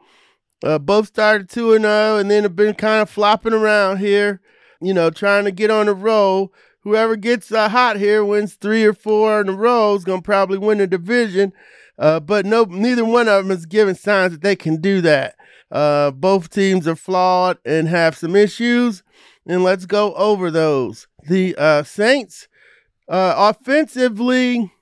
Uh, 0.65 0.79
both 0.79 1.09
started 1.09 1.51
2 1.51 1.79
0 1.79 2.17
and 2.17 2.31
then 2.31 2.45
have 2.45 2.57
been 2.57 2.75
kind 2.75 3.03
of 3.03 3.11
flopping 3.11 3.53
around 3.53 3.99
here, 3.99 4.41
you 4.81 4.95
know, 4.95 5.11
trying 5.11 5.45
to 5.45 5.51
get 5.51 5.71
on 5.71 5.89
a 5.89 5.93
roll. 5.93 6.55
Whoever 6.85 7.17
gets 7.17 7.53
uh, 7.53 7.69
hot 7.69 7.97
here 7.97 8.25
wins 8.25 8.55
three 8.55 8.83
or 8.83 8.95
four 8.95 9.43
in 9.43 9.51
a 9.51 9.53
row 9.53 9.95
is 9.95 10.05
going 10.05 10.23
to 10.23 10.27
probably 10.27 10.57
win 10.57 10.79
the 10.79 10.87
division. 10.87 11.53
Uh, 12.01 12.19
but 12.19 12.47
no, 12.47 12.65
neither 12.65 13.05
one 13.05 13.29
of 13.29 13.45
them 13.45 13.57
is 13.57 13.67
giving 13.67 13.95
signs 13.95 14.33
that 14.33 14.41
they 14.41 14.57
can 14.57 14.81
do 14.81 15.03
that. 15.03 15.37
Uh, 15.71 16.11
both 16.11 16.49
teams 16.49 16.89
are 16.89 16.97
flawed 16.97 17.59
and 17.65 17.87
have 17.89 18.17
some 18.17 18.35
issues, 18.35 19.03
and 19.47 19.63
let's 19.63 19.85
go 19.85 20.15
over 20.15 20.51
those. 20.51 21.07
The 21.29 21.55
uh, 21.57 21.83
Saints, 21.83 22.49
uh, 23.07 23.35
offensively, 23.37 24.73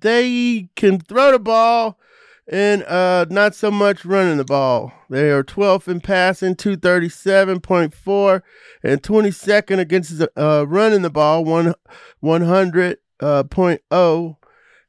they 0.00 0.68
can 0.74 0.98
throw 0.98 1.30
the 1.30 1.38
ball 1.38 2.00
and 2.48 2.82
uh, 2.82 3.26
not 3.30 3.54
so 3.54 3.70
much 3.70 4.04
running 4.04 4.36
the 4.36 4.44
ball. 4.44 4.92
They 5.08 5.30
are 5.30 5.44
12th 5.44 5.86
in 5.86 6.00
passing, 6.00 6.56
237.4, 6.56 8.42
and 8.82 9.02
22nd 9.02 9.78
against 9.78 10.20
running 10.36 11.02
the 11.02 11.10
ball, 11.10 11.44
one 11.44 11.74
100.0 12.22 14.36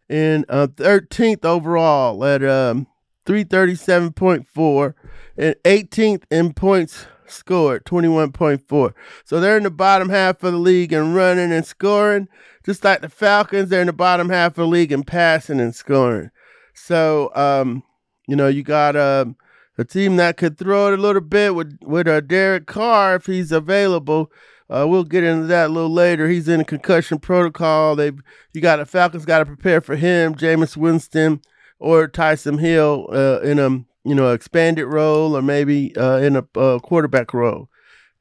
and 0.10 0.46
uh, 0.50 0.68
13th 0.68 1.46
overall 1.46 2.24
at 2.24 2.44
um, 2.44 2.88
337.4, 3.26 4.94
and 5.38 5.56
18th 5.64 6.24
in 6.32 6.54
points 6.54 7.06
scored, 7.26 7.86
21.4. 7.86 8.94
So 9.26 9.40
they're 9.40 9.58
in 9.58 9.64
the 9.64 9.72
bottom 9.72 10.10
half 10.10 10.44
of 10.44 10.54
the 10.54 10.60
league 10.60 10.94
in 10.94 11.14
running 11.14 11.52
and 11.52 11.66
scoring. 11.66 12.28
Just 12.66 12.84
like 12.84 13.02
the 13.02 13.10
Falcons, 13.10 13.70
they're 13.70 13.82
in 13.82 13.88
the 13.88 13.94
bottom 13.94 14.30
half 14.30 14.52
of 14.52 14.56
the 14.56 14.68
league 14.68 14.92
in 14.92 15.04
passing 15.04 15.60
and 15.60 15.76
scoring. 15.76 16.32
So, 16.74 17.32
um, 17.36 17.84
you 18.28 18.36
know, 18.36 18.48
you 18.48 18.64
got 18.64 18.96
um, 18.96 19.36
a 19.78 19.86
team 19.86 20.18
that 20.18 20.38
could 20.38 20.58
throw 20.58 20.92
it 20.92 21.00
a 21.00 21.02
little 21.02 21.22
bit 21.22 21.56
with 21.56 21.78
with 21.82 22.08
uh, 22.08 22.22
Derek 22.22 22.66
Carr 22.66 23.16
if 23.16 23.26
he's 23.26 23.52
available. 23.52 24.32
Uh, 24.70 24.86
we'll 24.88 25.04
get 25.04 25.24
into 25.24 25.48
that 25.48 25.68
a 25.68 25.74
little 25.74 25.94
later. 25.94 26.28
He's 26.28 26.48
in 26.48 26.60
a 26.60 26.66
concussion 26.66 27.20
protocol. 27.20 27.96
They 27.96 28.12
you 28.54 28.62
got 28.62 28.78
the 28.78 28.86
Falcons 28.86 29.26
got 29.26 29.40
to 29.40 29.46
prepare 29.46 29.82
for 29.82 29.96
him, 29.96 30.36
Jameis 30.36 30.76
Winston 30.76 31.42
or 31.80 32.08
Taysom 32.08 32.60
Hill 32.60 33.08
uh, 33.12 33.40
in 33.42 33.60
a 33.60 33.70
you 34.08 34.16
know 34.16 34.34
expanded 34.34 34.86
role 34.88 35.38
or 35.38 35.42
maybe 35.42 35.96
uh, 35.96 36.18
in 36.18 36.36
a 36.36 36.80
quarterback 36.80 37.34
role. 37.34 37.70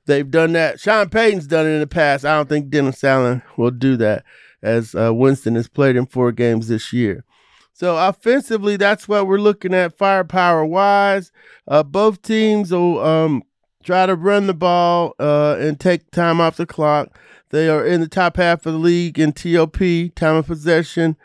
They've 0.07 0.31
done 0.31 0.53
that. 0.53 0.79
Sean 0.79 1.09
Payton's 1.09 1.49
done 1.49 1.67
it 1.67 1.71
in 1.71 1.81
the 1.81 1.87
past. 1.87 2.25
I 2.25 2.37
don't 2.37 2.49
think 2.49 2.71
Dennis 2.71 3.03
Allen 3.03 3.43
will 3.57 3.73
do 3.73 3.97
that, 3.97 4.25
as 4.62 4.95
uh, 4.95 5.12
Winston 5.12 5.57
has 5.57 5.69
played 5.69 5.97
in 5.97 6.07
four 6.07 6.31
games 6.31 6.69
this 6.69 6.93
year. 6.93 7.25
So 7.73 7.99
offensively, 7.99 8.76
that's 8.76 9.07
what 9.09 9.26
we're 9.26 9.38
looking 9.38 9.75
at 9.75 9.99
firepower 9.99 10.65
wise. 10.65 11.33
Uh, 11.69 11.83
both 11.83 12.23
teams 12.23 12.71
will 12.71 13.05
um, 13.05 13.43
try 13.87 14.05
to 14.05 14.16
run 14.16 14.49
the 14.49 14.55
ball 14.55 15.14
uh, 15.21 15.57
and 15.61 15.78
take 15.78 16.11
time 16.11 16.40
off 16.40 16.57
the 16.57 16.66
clock. 16.66 17.16
They 17.50 17.69
are 17.69 17.87
in 17.87 18.00
the 18.00 18.09
top 18.09 18.37
half 18.37 18.66
of 18.66 18.73
the 18.73 18.78
league 18.78 19.19
in 19.19 19.33
TOP, 19.33 19.78
time 20.14 20.37
of 20.37 20.47
possession. 20.47 21.16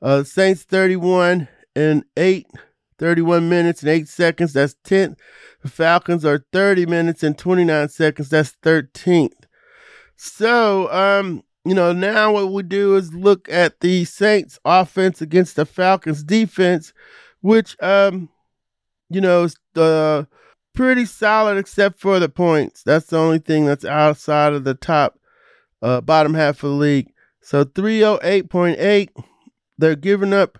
Uh, 0.00 0.22
Saints 0.22 0.62
31 0.62 1.48
and 1.74 2.04
8, 2.16 2.46
31 2.98 3.48
minutes 3.48 3.82
and 3.82 3.90
8 3.90 4.08
seconds. 4.08 4.52
That's 4.52 4.76
10th. 4.84 5.16
The 5.62 5.68
Falcons 5.68 6.24
are 6.24 6.46
30 6.52 6.86
minutes 6.86 7.24
and 7.24 7.36
29 7.36 7.88
seconds. 7.88 8.28
That's 8.28 8.54
13th. 8.62 9.32
So, 10.16 10.92
um, 10.92 11.42
you 11.64 11.74
know, 11.74 11.92
now 11.92 12.32
what 12.32 12.52
we 12.52 12.62
do 12.62 12.94
is 12.94 13.12
look 13.12 13.48
at 13.50 13.80
the 13.80 14.04
Saints 14.04 14.60
offense 14.64 15.20
against 15.20 15.56
the 15.56 15.66
Falcons 15.66 16.22
defense, 16.22 16.92
which 17.40 17.76
um, 17.82 18.28
you 19.10 19.20
know, 19.20 19.48
uh, 19.76 20.24
pretty 20.74 21.06
solid 21.06 21.56
except 21.56 21.98
for 21.98 22.18
the 22.18 22.28
points. 22.28 22.82
That's 22.82 23.06
the 23.06 23.18
only 23.18 23.38
thing 23.38 23.64
that's 23.66 23.84
outside 23.84 24.52
of 24.52 24.64
the 24.64 24.74
top 24.74 25.18
uh, 25.82 26.00
bottom 26.00 26.34
half 26.34 26.62
of 26.62 26.70
the 26.70 26.76
league. 26.76 27.12
So 27.40 27.64
308.8, 27.64 29.08
they're 29.78 29.96
giving 29.96 30.32
up 30.32 30.58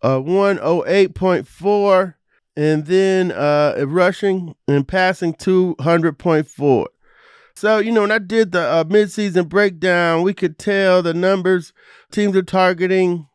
uh 0.00 0.18
108.4 0.18 2.14
and 2.56 2.86
then 2.86 3.32
uh 3.32 3.84
rushing 3.86 4.54
and 4.68 4.86
passing 4.86 5.34
200.4. 5.34 6.86
So, 7.56 7.78
you 7.78 7.90
know, 7.90 8.02
when 8.02 8.12
I 8.12 8.18
did 8.18 8.52
the 8.52 8.60
uh, 8.60 8.84
midseason 8.84 9.48
breakdown, 9.48 10.22
we 10.22 10.32
could 10.32 10.60
tell 10.60 11.02
the 11.02 11.12
numbers 11.12 11.72
teams 12.12 12.36
are 12.36 12.42
targeting 12.42 13.26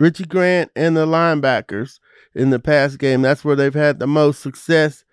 Richie 0.00 0.24
Grant 0.24 0.70
and 0.74 0.96
the 0.96 1.04
linebackers 1.04 1.98
in 2.34 2.48
the 2.48 2.58
past 2.58 2.98
game. 2.98 3.20
That's 3.20 3.44
where 3.44 3.56
they've 3.56 3.74
had 3.74 3.98
the 3.98 4.06
most 4.06 4.40
success. 4.40 5.04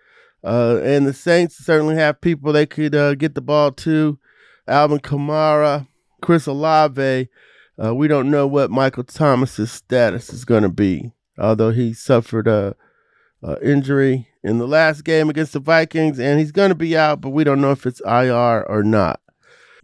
Uh, 0.46 0.80
and 0.84 1.08
the 1.08 1.14
Saints 1.14 1.58
certainly 1.58 1.96
have 1.96 2.22
people 2.22 2.54
they 2.54 2.68
could 2.68 2.94
uh, 2.94 3.16
get 3.16 3.34
the 3.34 3.42
ball 3.42 3.72
to. 3.72 4.20
Alvin 4.68 5.00
Kamara, 5.00 5.88
Chris 6.22 6.46
Olave. 6.46 7.30
Uh, 7.84 7.96
we 7.96 8.08
don't 8.08 8.30
know 8.30 8.46
what 8.46 8.70
Michael 8.70 9.04
Thomas's 9.04 9.72
status 9.72 10.32
is 10.32 10.46
going 10.46 10.64
to 10.64 10.70
be, 10.70 11.12
although 11.38 11.72
he 11.72 11.94
suffered 11.94 12.48
a, 12.48 12.75
a 13.42 13.60
injury 13.68 14.28
in 14.44 14.60
the 14.60 14.68
last 14.68 15.04
game 15.04 15.30
against 15.30 15.54
the 15.54 15.60
Vikings, 15.60 16.19
and 16.19 16.39
he's 16.39 16.52
going 16.52 16.69
to 16.69 16.76
be 16.76 16.96
out, 16.96 17.22
but 17.22 17.32
we 17.32 17.43
don't 17.43 17.60
know 17.60 17.72
if 17.72 17.86
it's 17.88 18.02
IR 18.02 18.63
or 18.69 18.84
not. 18.84 19.19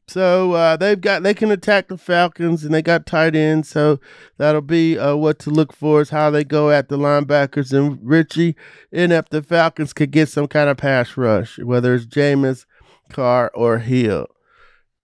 So 0.07 0.53
uh, 0.53 0.75
they've 0.75 0.99
got 0.99 1.23
they 1.23 1.33
can 1.33 1.51
attack 1.51 1.87
the 1.87 1.97
Falcons, 1.97 2.65
and 2.65 2.73
they 2.73 2.81
got 2.81 3.05
tight 3.05 3.35
ends, 3.35 3.69
so 3.69 3.99
that'll 4.37 4.61
be 4.61 4.97
uh, 4.97 5.15
what 5.15 5.39
to 5.39 5.49
look 5.49 5.71
for 5.71 6.01
is 6.01 6.09
how 6.09 6.29
they 6.29 6.43
go 6.43 6.69
at 6.69 6.89
the 6.89 6.97
linebackers 6.97 7.71
and 7.71 7.97
Richie, 8.01 8.55
and 8.91 9.13
if 9.13 9.29
the 9.29 9.41
Falcons 9.41 9.93
could 9.93 10.11
get 10.11 10.27
some 10.27 10.47
kind 10.47 10.69
of 10.69 10.77
pass 10.77 11.15
rush, 11.15 11.59
whether 11.59 11.95
it's 11.95 12.05
Jameis, 12.05 12.65
Carr, 13.09 13.51
or 13.53 13.77
Hill. 13.77 14.27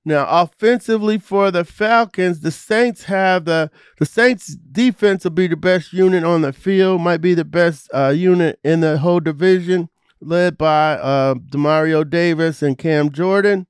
Now, 0.03 0.25
offensively 0.29 1.17
for 1.17 1.51
the 1.51 1.65
Falcons, 1.65 2.39
the 2.39 2.51
Saints 2.51 3.03
have 3.03 3.43
the 3.43 3.69
the 3.99 4.05
Saints 4.05 4.55
defense 4.55 5.25
will 5.25 5.31
be 5.31 5.47
the 5.47 5.57
best 5.57 5.91
unit 5.91 6.23
on 6.23 6.41
the 6.41 6.53
field, 6.53 7.01
might 7.01 7.21
be 7.21 7.33
the 7.33 7.43
best 7.45 7.89
uh, 7.93 8.13
unit 8.15 8.60
in 8.63 8.79
the 8.79 8.97
whole 8.97 9.19
division, 9.19 9.89
led 10.21 10.57
by 10.57 10.93
uh, 10.93 11.36
Demario 11.36 12.10
Davis 12.10 12.62
and 12.62 12.77
Cam 12.77 13.12
Jordan. 13.12 13.67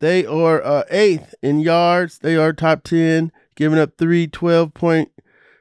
They 0.00 0.26
are 0.26 0.62
uh, 0.62 0.84
eighth 0.90 1.34
in 1.42 1.60
yards. 1.60 2.18
They 2.18 2.36
are 2.36 2.52
top 2.52 2.84
ten, 2.84 3.32
giving 3.54 3.78
up 3.78 3.96
three 3.96 4.26
twelve 4.26 4.74
point 4.74 5.10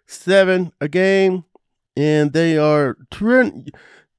seven 0.06 0.74
a 0.82 0.88
game, 0.88 1.45
and 1.95 2.34
they 2.34 2.58
are 2.58 2.98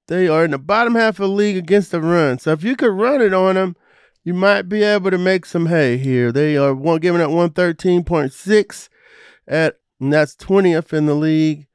they 0.09 0.29
are 0.29 0.45
in 0.45 0.53
the 0.53 0.59
bottom 0.59 0.95
half 0.95 1.21
of 1.21 1.29
the 1.29 1.29
league 1.29 1.57
against 1.57 1.91
the 1.91 2.01
run. 2.01 2.39
So 2.39 2.53
if 2.53 2.63
you 2.63 2.77
could 2.77 2.93
run 2.93 3.21
it 3.21 3.35
on 3.35 3.57
them 3.57 3.77
you 4.27 4.35
might 4.35 4.63
be 4.63 4.83
able 4.83 5.13
to 5.13 5.19
make 5.19 5.47
some 5.47 5.67
hay 5.67 5.97
here. 5.99 6.33
They 6.33 6.57
are 6.57 6.75
one 6.75 6.99
giving 6.99 7.21
up 7.21 7.31
113.6 7.31 8.89
at 9.47 9.79
and 10.01 10.13
that's 10.13 10.35
20th 10.35 10.93
in 10.93 11.07
the 11.07 11.15
league. 11.15 11.69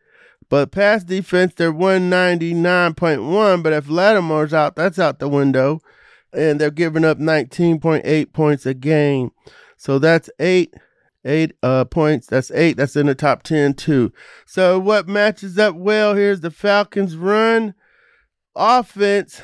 But 0.50 0.70
pass 0.70 1.06
defense, 1.06 1.54
they're 1.56 1.72
199.1. 1.72 3.64
But 3.64 3.72
if 3.72 3.88
Lattimore's 3.88 4.54
out, 4.54 4.76
that's 4.76 5.00
out 5.00 5.20
the 5.20 5.30
window. 5.30 5.80
And 6.34 6.60
they're 6.60 6.72
giving 6.72 7.06
up 7.06 7.18
19.8 7.18 8.34
points 8.34 8.66
a 8.66 8.74
game. 8.74 9.32
So 9.78 10.00
that's 10.00 10.30
eight, 10.40 10.74
eight 11.26 11.54
uh, 11.62 11.86
points. 11.86 12.28
That's 12.28 12.52
eight. 12.52 12.78
That's 12.78 12.96
in 12.96 13.08
the 13.08 13.16
top 13.16 13.44
10 13.44 13.74
too. 13.74 14.14
So 14.46 14.80
what 14.80 15.08
matches 15.08 15.58
up 15.58 15.76
well 15.76 16.16
here 16.16 16.32
is 16.32 16.42
the 16.42 16.52
Falcons 16.52 17.16
run 17.16 17.74
offense 18.56 19.42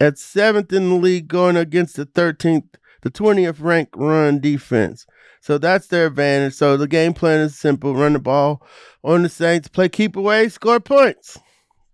at 0.00 0.18
seventh 0.18 0.72
in 0.72 0.88
the 0.88 0.94
league 0.94 1.28
going 1.28 1.56
against 1.56 1.96
the 1.96 2.06
13th, 2.06 2.74
the 3.02 3.10
20th 3.10 3.60
ranked 3.60 3.94
run 3.96 4.40
defense. 4.40 5.06
So 5.40 5.58
that's 5.58 5.86
their 5.86 6.06
advantage. 6.06 6.54
So 6.54 6.76
the 6.76 6.88
game 6.88 7.14
plan 7.14 7.40
is 7.40 7.56
simple 7.56 7.94
run 7.94 8.14
the 8.14 8.18
ball 8.18 8.62
on 9.02 9.22
the 9.22 9.28
Saints, 9.28 9.68
play 9.68 9.88
keep 9.88 10.16
away, 10.16 10.48
score 10.48 10.80
points. 10.80 11.38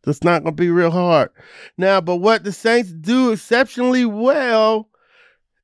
That's 0.06 0.24
not 0.24 0.44
going 0.44 0.56
to 0.56 0.62
be 0.62 0.70
real 0.70 0.92
hard. 0.92 1.30
Now, 1.76 2.00
but 2.00 2.16
what 2.16 2.44
the 2.44 2.52
Saints 2.52 2.92
do 2.92 3.32
exceptionally 3.32 4.06
well 4.06 4.88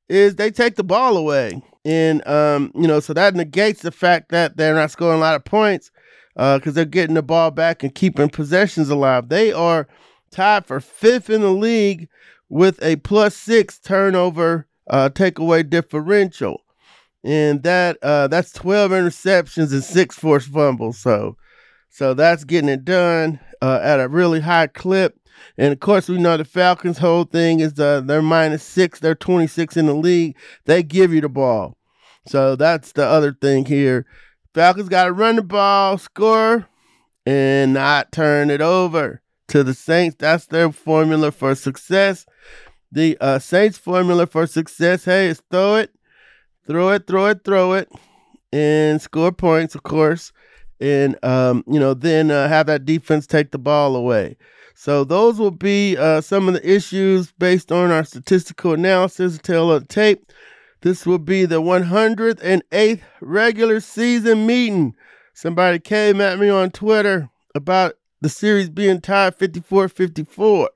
is 0.09 0.35
they 0.35 0.51
take 0.51 0.75
the 0.75 0.83
ball 0.83 1.17
away. 1.17 1.63
And, 1.85 2.25
um, 2.27 2.71
you 2.75 2.87
know, 2.87 2.99
so 2.99 3.13
that 3.13 3.35
negates 3.35 3.81
the 3.81 3.91
fact 3.91 4.29
that 4.29 4.57
they're 4.57 4.75
not 4.75 4.91
scoring 4.91 5.17
a 5.17 5.21
lot 5.21 5.35
of 5.35 5.45
points 5.45 5.91
because 6.35 6.67
uh, 6.67 6.71
they're 6.71 6.85
getting 6.85 7.15
the 7.15 7.23
ball 7.23 7.51
back 7.51 7.83
and 7.83 7.95
keeping 7.95 8.29
possessions 8.29 8.89
alive. 8.89 9.29
They 9.29 9.53
are 9.53 9.87
tied 10.31 10.65
for 10.65 10.79
fifth 10.79 11.29
in 11.29 11.41
the 11.41 11.51
league 11.51 12.09
with 12.49 12.81
a 12.83 12.97
plus 12.97 13.35
six 13.35 13.79
turnover 13.79 14.67
uh, 14.89 15.09
takeaway 15.09 15.67
differential. 15.67 16.61
And 17.23 17.63
that 17.63 17.97
uh, 18.03 18.27
that's 18.27 18.51
12 18.51 18.91
interceptions 18.91 19.71
and 19.71 19.83
six 19.83 20.15
forced 20.15 20.49
fumbles. 20.49 20.97
So 20.97 21.37
so 21.93 22.15
that's 22.15 22.43
getting 22.43 22.69
it 22.69 22.83
done 22.83 23.39
uh, 23.61 23.79
at 23.83 23.99
a 23.99 24.07
really 24.07 24.39
high 24.39 24.65
clip. 24.65 25.19
And 25.59 25.71
of 25.71 25.79
course, 25.79 26.09
we 26.09 26.17
know 26.17 26.37
the 26.37 26.43
Falcons' 26.43 26.97
whole 26.97 27.23
thing 27.23 27.59
is 27.59 27.79
uh, 27.79 28.01
they're 28.01 28.23
minus 28.23 28.63
six, 28.63 28.99
they're 28.99 29.13
26 29.13 29.77
in 29.77 29.85
the 29.85 29.93
league. 29.93 30.35
They 30.65 30.81
give 30.81 31.13
you 31.13 31.21
the 31.21 31.29
ball. 31.29 31.77
So 32.25 32.55
that's 32.55 32.93
the 32.93 33.05
other 33.05 33.31
thing 33.31 33.65
here. 33.65 34.07
Falcons 34.55 34.89
got 34.89 35.05
to 35.05 35.11
run 35.11 35.35
the 35.35 35.43
ball, 35.43 35.99
score, 35.99 36.67
and 37.27 37.73
not 37.75 38.11
turn 38.11 38.49
it 38.49 38.61
over 38.61 39.21
to 39.49 39.63
the 39.63 39.75
Saints. 39.75 40.15
That's 40.17 40.47
their 40.47 40.71
formula 40.71 41.31
for 41.31 41.53
success. 41.53 42.25
The 42.91 43.19
uh, 43.21 43.37
Saints 43.37 43.77
formula 43.77 44.25
for 44.25 44.47
success, 44.47 45.05
hey, 45.05 45.27
is 45.27 45.43
throw 45.51 45.75
it, 45.75 45.91
throw 46.65 46.89
it, 46.89 47.05
throw 47.05 47.27
it, 47.27 47.43
throw 47.43 47.73
it, 47.73 47.91
and 48.51 48.99
score 48.99 49.31
points, 49.31 49.75
of 49.75 49.83
course, 49.83 50.31
and 50.83 51.17
um, 51.23 51.63
you 51.65 51.79
know 51.79 51.93
then 51.93 52.29
uh, 52.29 52.47
have 52.49 52.67
that 52.67 52.85
defense 52.85 53.25
take 53.25 53.51
the 53.51 53.57
ball 53.57 53.95
away. 53.95 54.35
So 54.75 55.05
those 55.05 55.39
will 55.39 55.51
be 55.51 55.95
uh, 55.97 56.19
some 56.19 56.47
of 56.47 56.55
the 56.55 56.69
issues 56.69 57.31
based 57.31 57.71
on 57.71 57.89
our 57.89 58.03
statistical 58.03 58.73
analysis, 58.73 59.37
tail 59.37 59.71
of 59.71 59.87
tape. 59.87 60.31
This 60.81 61.05
will 61.05 61.19
be 61.19 61.45
the 61.45 61.61
108th 61.61 63.01
regular 63.21 63.79
season 63.79 64.45
meeting. 64.45 64.95
Somebody 65.33 65.79
came 65.79 66.19
at 66.19 66.37
me 66.37 66.49
on 66.49 66.71
Twitter 66.71 67.29
about 67.55 67.93
the 68.19 68.29
series 68.29 68.69
being 68.69 68.99
tied 68.99 69.35
54 69.35 69.87
54. 69.87 70.69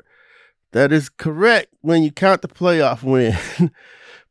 That 0.72 0.94
is 0.94 1.10
correct 1.10 1.74
when 1.82 2.04
you 2.04 2.12
count 2.12 2.44
the 2.44 2.48
playoff 2.48 3.04
win. 3.04 3.36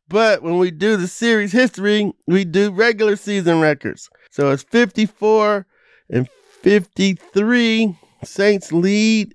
but 0.08 0.42
when 0.42 0.56
we 0.56 0.70
do 0.70 0.96
the 0.96 1.08
series 1.08 1.52
history, 1.52 2.12
we 2.26 2.46
do 2.46 2.70
regular 2.70 3.16
season 3.16 3.60
records. 3.60 4.08
So 4.36 4.50
it's 4.50 4.64
54 4.64 5.66
and 6.10 6.28
53 6.60 7.98
Saints 8.22 8.70
lead. 8.70 9.34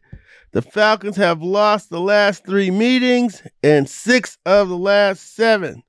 The 0.52 0.62
Falcons 0.62 1.16
have 1.16 1.42
lost 1.42 1.90
the 1.90 2.00
last 2.00 2.46
three 2.46 2.70
meetings 2.70 3.42
and 3.64 3.90
six 3.90 4.38
of 4.46 4.70
the 4.70 4.78
last 4.78 5.36
seven. 5.36 5.82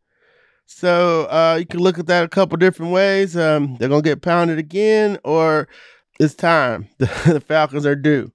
So 0.65 1.25
uh, 1.25 1.57
you 1.61 1.67
can 1.67 1.81
look 1.81 1.99
at 1.99 2.07
that 2.07 2.25
a 2.25 2.29
couple 2.29 2.57
different 2.57 2.93
ways. 2.93 3.37
Um, 3.37 3.77
they're 3.77 3.91
gonna 3.91 4.01
get 4.01 4.23
pounded 4.23 4.59
again, 4.59 5.19
or 5.25 5.69
it's 6.19 6.35
time. 6.35 6.89
the 6.97 7.45
Falcons 7.47 7.85
are 7.85 7.95
due. 7.95 8.33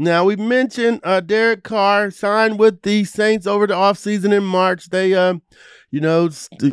Now 0.00 0.24
we 0.24 0.34
mentioned 0.36 1.00
uh, 1.04 1.20
Derek 1.20 1.62
Carr 1.62 2.10
signed 2.10 2.58
with 2.58 2.80
the 2.80 3.04
Saints 3.04 3.46
over 3.46 3.66
the 3.66 3.74
offseason 3.74 4.32
in 4.32 4.42
March. 4.42 4.88
They, 4.88 5.12
um, 5.12 5.42
you 5.90 6.00
know, 6.00 6.30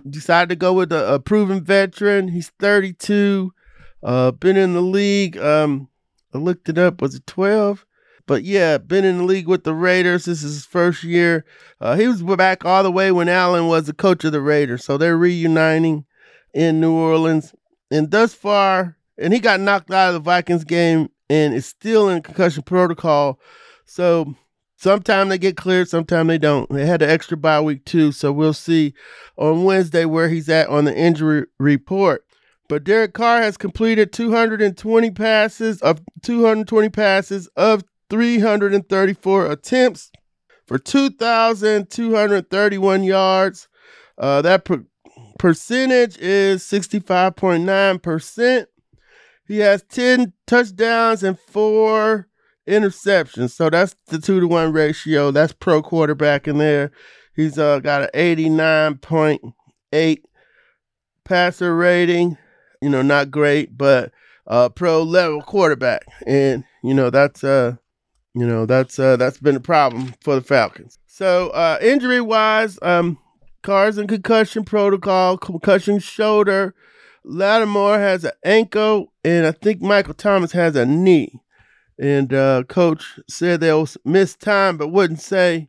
decided 0.10 0.48
to 0.48 0.56
go 0.56 0.72
with 0.72 0.94
a, 0.94 1.16
a, 1.16 1.20
proven 1.20 1.62
veteran. 1.62 2.30
He's 2.30 2.52
32, 2.58 3.54
uh, 4.02 4.32
been 4.32 4.56
in 4.56 4.76
the 4.76 4.82
league. 4.82 5.38
Um, 5.38 5.90
I 6.34 6.38
looked 6.38 6.70
it 6.70 6.78
up. 6.78 7.02
Was 7.02 7.16
it 7.16 7.28
12? 7.28 7.86
But 8.28 8.44
yeah, 8.44 8.78
been 8.78 9.04
in 9.04 9.18
the 9.18 9.24
league 9.26 9.50
with 9.50 9.66
the 9.66 9.74
Raiders. 9.74 10.24
This 10.24 10.42
is 10.42 10.54
his 10.54 10.66
first 10.66 11.04
year. 11.04 11.44
Uh, 11.82 11.98
he 11.98 12.08
was 12.08 12.24
back 12.24 12.63
all 12.63 12.82
the 12.82 12.90
way 12.90 13.12
when 13.12 13.28
Allen 13.28 13.68
was 13.68 13.88
the 13.88 13.94
coach 13.94 14.24
of 14.24 14.32
the 14.32 14.40
Raiders. 14.40 14.86
So 14.86 14.98
they're 14.98 15.18
reuniting 15.18 16.06
in 16.54 16.80
New 16.80 16.94
Orleans. 16.94 17.54
And 17.92 18.10
thus 18.10 18.34
far, 18.34 18.96
and 19.18 19.34
he 19.34 19.40
got 19.40 19.60
knocked 19.60 19.92
out 19.92 20.08
of 20.08 20.13
the 20.13 20.20
Vikings 20.22 20.63
game 20.63 21.10
and 21.30 21.54
is 21.54 21.66
still 21.66 22.10
in 22.10 22.22
concussion 22.22 22.63
protocol. 22.63 23.40
So 23.86 24.36
sometimes 24.78 25.30
they 25.30 25.38
get 25.38 25.58
cleared, 25.58 25.90
sometimes 25.90 26.28
they 26.28 26.38
don't. 26.38 26.70
They 26.70 26.86
had 26.86 27.02
an 27.02 27.10
extra 27.10 27.38
bye 27.38 27.62
week 27.62 27.86
too. 27.86 28.12
So 28.12 28.32
we'll 28.32 28.54
see 28.54 28.94
on 29.38 29.63
Wednesday 29.63 30.06
where 30.06 30.30
he's 30.30 30.50
at 30.50 30.70
on 30.70 30.86
the 30.86 30.98
injury 30.98 31.46
report. 31.60 32.24
But 32.70 32.84
Derek 32.84 33.13
Carr 33.13 33.42
has 33.42 33.56
completed 33.56 34.12
220 34.12 35.12
passes 35.12 35.82
of 35.82 36.02
220 36.24 36.90
passes 36.90 37.48
of 37.56 37.86
334 38.10 39.52
attempts 39.52 40.12
for 40.66 40.78
2,231 40.78 43.04
yards. 43.04 43.70
Uh, 44.18 44.42
that 44.42 44.66
per- 44.66 44.84
percentage 45.40 46.18
is 46.18 46.62
65.9%. 46.63 48.66
He 49.48 49.60
has 49.60 49.84
10 49.84 50.34
touchdowns 50.46 51.24
and 51.24 51.40
four 51.40 52.28
interceptions. 52.68 53.52
So 53.52 53.70
that's 53.70 53.96
the 54.08 54.20
two 54.20 54.40
to 54.40 54.48
one 54.48 54.74
ratio. 54.74 55.32
That's 55.32 55.54
pro 55.54 55.82
quarterback 55.82 56.48
in 56.48 56.58
there. 56.58 56.92
He's 57.36 57.58
uh, 57.58 57.80
got 57.80 58.04
an 58.04 58.10
89.8 58.14 60.22
passer 61.24 61.76
rating. 61.76 62.38
You 62.82 62.90
know, 62.90 63.02
not 63.02 63.32
great, 63.32 63.78
but 63.78 64.12
uh, 64.46 64.70
pro 64.70 65.04
level 65.04 65.42
quarterback. 65.42 66.06
And, 66.26 66.64
you 66.84 66.94
know, 66.94 67.10
that's 67.10 67.44
uh 67.44 67.78
you 68.38 68.46
know, 68.46 68.68
that's 68.68 69.00
uh, 69.00 69.18
that's 69.18 69.40
been 69.40 69.56
a 69.56 69.60
problem 69.60 70.14
for 70.22 70.36
the 70.36 70.42
Falcons. 70.42 71.00
So 71.08 71.50
uh, 71.50 71.80
injury 71.82 72.22
wise, 72.22 72.78
um, 72.84 73.18
Carr's 73.64 73.98
in 73.98 74.06
concussion 74.06 74.64
protocol, 74.64 75.40
concussion 75.40 75.98
shoulder. 75.98 76.76
Lattimore 77.30 78.00
has 78.00 78.24
an 78.24 78.32
ankle, 78.46 79.12
and 79.24 79.46
I 79.46 79.52
think 79.52 79.82
Michael 79.82 80.13
Thomas 80.13 80.54
has 80.54 80.78
a 80.78 80.86
knee. 80.86 81.42
And 82.00 82.34
uh, 82.34 82.63
coach 82.70 83.20
said 83.30 83.60
they'll 83.60 83.88
miss 84.06 84.36
time, 84.36 84.78
but 84.78 84.90
wouldn't 84.90 85.20
say 85.20 85.68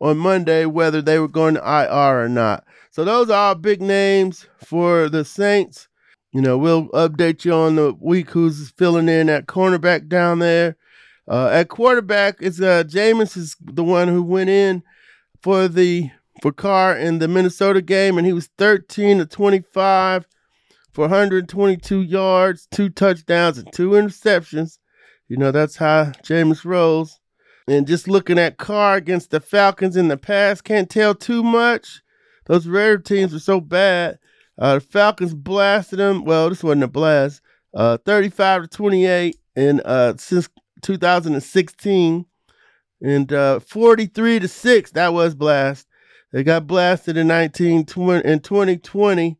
on 0.00 0.18
Monday 0.18 0.66
whether 0.66 1.00
they 1.00 1.18
were 1.18 1.28
going 1.28 1.54
to 1.54 1.60
IR 1.60 2.24
or 2.24 2.28
not. 2.28 2.64
So 2.90 3.04
those 3.04 3.30
are 3.30 3.48
all 3.48 3.54
big 3.54 3.80
names 3.80 4.46
for 4.64 5.08
the 5.08 5.24
Saints. 5.24 5.86
You 6.32 6.40
know, 6.40 6.58
we'll 6.58 6.88
update 6.88 7.44
you 7.44 7.52
on 7.52 7.76
the 7.76 7.94
week 8.00 8.30
who's 8.30 8.70
filling 8.70 9.08
in 9.08 9.28
at 9.28 9.46
cornerback 9.46 10.08
down 10.08 10.40
there. 10.40 10.76
Uh, 11.28 11.48
at 11.48 11.68
quarterback, 11.68 12.36
it's 12.40 12.60
uh, 12.60 12.82
Jameis 12.84 13.36
is 13.36 13.56
the 13.60 13.84
one 13.84 14.08
who 14.08 14.22
went 14.22 14.50
in 14.50 14.82
for 15.40 15.68
the 15.68 16.10
for 16.42 16.52
Carr 16.52 16.96
in 16.96 17.20
the 17.20 17.28
Minnesota 17.28 17.80
game, 17.80 18.18
and 18.18 18.26
he 18.26 18.32
was 18.32 18.48
13 18.58 19.18
to 19.18 19.26
25 19.26 20.26
for 20.96 21.02
122 21.02 22.00
yards, 22.00 22.66
two 22.70 22.88
touchdowns, 22.88 23.58
and 23.58 23.70
two 23.70 23.90
interceptions. 23.90 24.78
You 25.28 25.36
know 25.36 25.52
that's 25.52 25.76
how 25.76 26.04
Jameis 26.24 26.64
rolls. 26.64 27.20
And 27.68 27.86
just 27.86 28.08
looking 28.08 28.38
at 28.38 28.56
Carr 28.56 28.96
against 28.96 29.30
the 29.30 29.40
Falcons 29.40 29.98
in 29.98 30.08
the 30.08 30.16
past, 30.16 30.64
can't 30.64 30.88
tell 30.88 31.14
too 31.14 31.42
much. 31.42 32.00
Those 32.46 32.66
Raider 32.66 32.96
teams 32.96 33.34
were 33.34 33.40
so 33.40 33.60
bad. 33.60 34.18
Uh, 34.58 34.76
the 34.76 34.80
Falcons 34.80 35.34
blasted 35.34 35.98
them. 35.98 36.24
Well, 36.24 36.48
this 36.48 36.64
wasn't 36.64 36.84
a 36.84 36.88
blast. 36.88 37.42
Uh, 37.74 37.98
35 37.98 38.62
to 38.62 38.68
28, 38.68 39.36
and 39.54 39.82
uh, 39.84 40.14
since 40.16 40.48
2016 40.80 42.24
and 43.02 43.32
uh, 43.34 43.60
43 43.60 44.38
to 44.38 44.48
6 44.48 44.90
that 44.92 45.12
was 45.12 45.34
blast 45.34 45.86
they 46.32 46.42
got 46.42 46.66
blasted 46.66 47.18
in 47.18 47.26
19 47.26 47.80
in 47.80 47.84
2020 47.84 49.38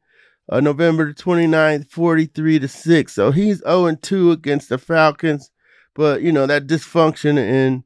uh, 0.48 0.61
november 0.61 1.12
29th 1.12 1.88
43 1.90 2.59
to 2.61 2.68
6 2.68 3.12
so 3.12 3.30
he's 3.30 3.59
0 3.59 3.94
2 3.94 4.30
against 4.30 4.68
the 4.68 4.78
falcons 4.78 5.50
but 5.94 6.22
you 6.22 6.32
know 6.32 6.46
that 6.46 6.66
dysfunction 6.66 7.38
in 7.38 7.85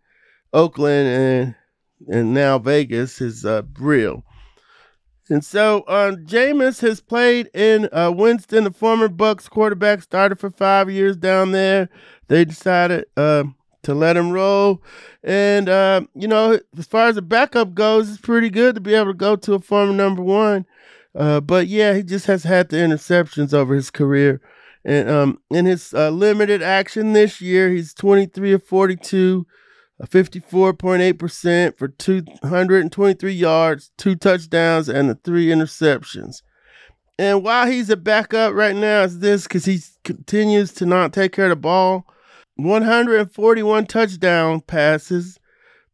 oakland 0.53 1.09
and 1.09 1.55
and 2.09 2.35
now 2.35 2.59
vegas 2.59 3.21
is 3.21 3.45
uh, 3.45 3.63
real 3.79 4.25
and 5.31 5.45
so 5.45 5.85
um, 5.87 6.27
Jameis 6.27 6.81
has 6.81 7.01
played 7.01 7.51
in 7.55 7.89
uh, 7.93 8.11
Winston, 8.13 8.65
the 8.65 8.73
former 8.73 9.09
Bucs 9.09 9.49
quarterback, 9.49 10.03
started 10.03 10.41
for 10.41 10.51
five 10.51 10.91
years 10.91 11.17
down 11.17 11.53
there. 11.53 11.89
They 12.27 12.45
decided 12.45 13.05
uh, 13.17 13.45
to 13.85 13.95
let 13.95 14.17
him 14.17 14.33
roll. 14.33 14.83
And, 15.23 15.69
uh, 15.69 16.03
you 16.15 16.27
know, 16.27 16.59
as 16.77 16.87
far 16.87 17.07
as 17.07 17.15
the 17.15 17.23
backup 17.23 17.75
goes, 17.75 18.11
it's 18.11 18.21
pretty 18.21 18.51
good 18.51 18.75
to 18.75 18.81
be 18.81 18.95
able 18.95 19.13
to 19.13 19.15
go 19.15 19.37
to 19.37 19.55
a 19.55 19.61
former 19.61 19.93
number 19.93 20.21
one. 20.21 20.67
Uh, 21.15 21.41
but 21.41 21.67
yeah, 21.67 21.95
he 21.95 22.03
just 22.03 22.27
has 22.27 22.45
had 22.45 22.69
the 22.69 22.77
interceptions 22.77 23.53
over 23.53 23.75
his 23.75 23.91
career. 23.91 24.41
And 24.85 25.11
um, 25.11 25.39
in 25.51 25.67
his 25.67 25.93
uh, 25.93 26.11
limited 26.11 26.63
action 26.63 27.13
this 27.13 27.41
year, 27.41 27.69
he's 27.69 27.93
23 27.93 28.53
of 28.53 28.65
42, 28.65 29.47
54.8% 30.03 31.77
for 31.77 31.89
223 31.89 33.33
yards, 33.33 33.91
two 33.99 34.15
touchdowns, 34.15 34.89
and 34.89 35.11
the 35.11 35.17
three 35.17 35.47
interceptions. 35.47 36.43
And 37.19 37.45
while 37.45 37.67
he's 37.67 37.91
a 37.91 37.99
backup 37.99 38.55
right 38.55 38.75
now, 38.75 39.03
it's 39.03 39.19
this 39.19 39.43
because 39.43 39.67
he 39.67 39.81
continues 40.05 40.73
to 40.75 40.87
not 40.87 41.13
take 41.13 41.33
care 41.33 41.47
of 41.47 41.51
the 41.51 41.57
ball. 41.57 42.07
141 42.57 43.87
touchdown 43.87 44.61
passes, 44.63 45.39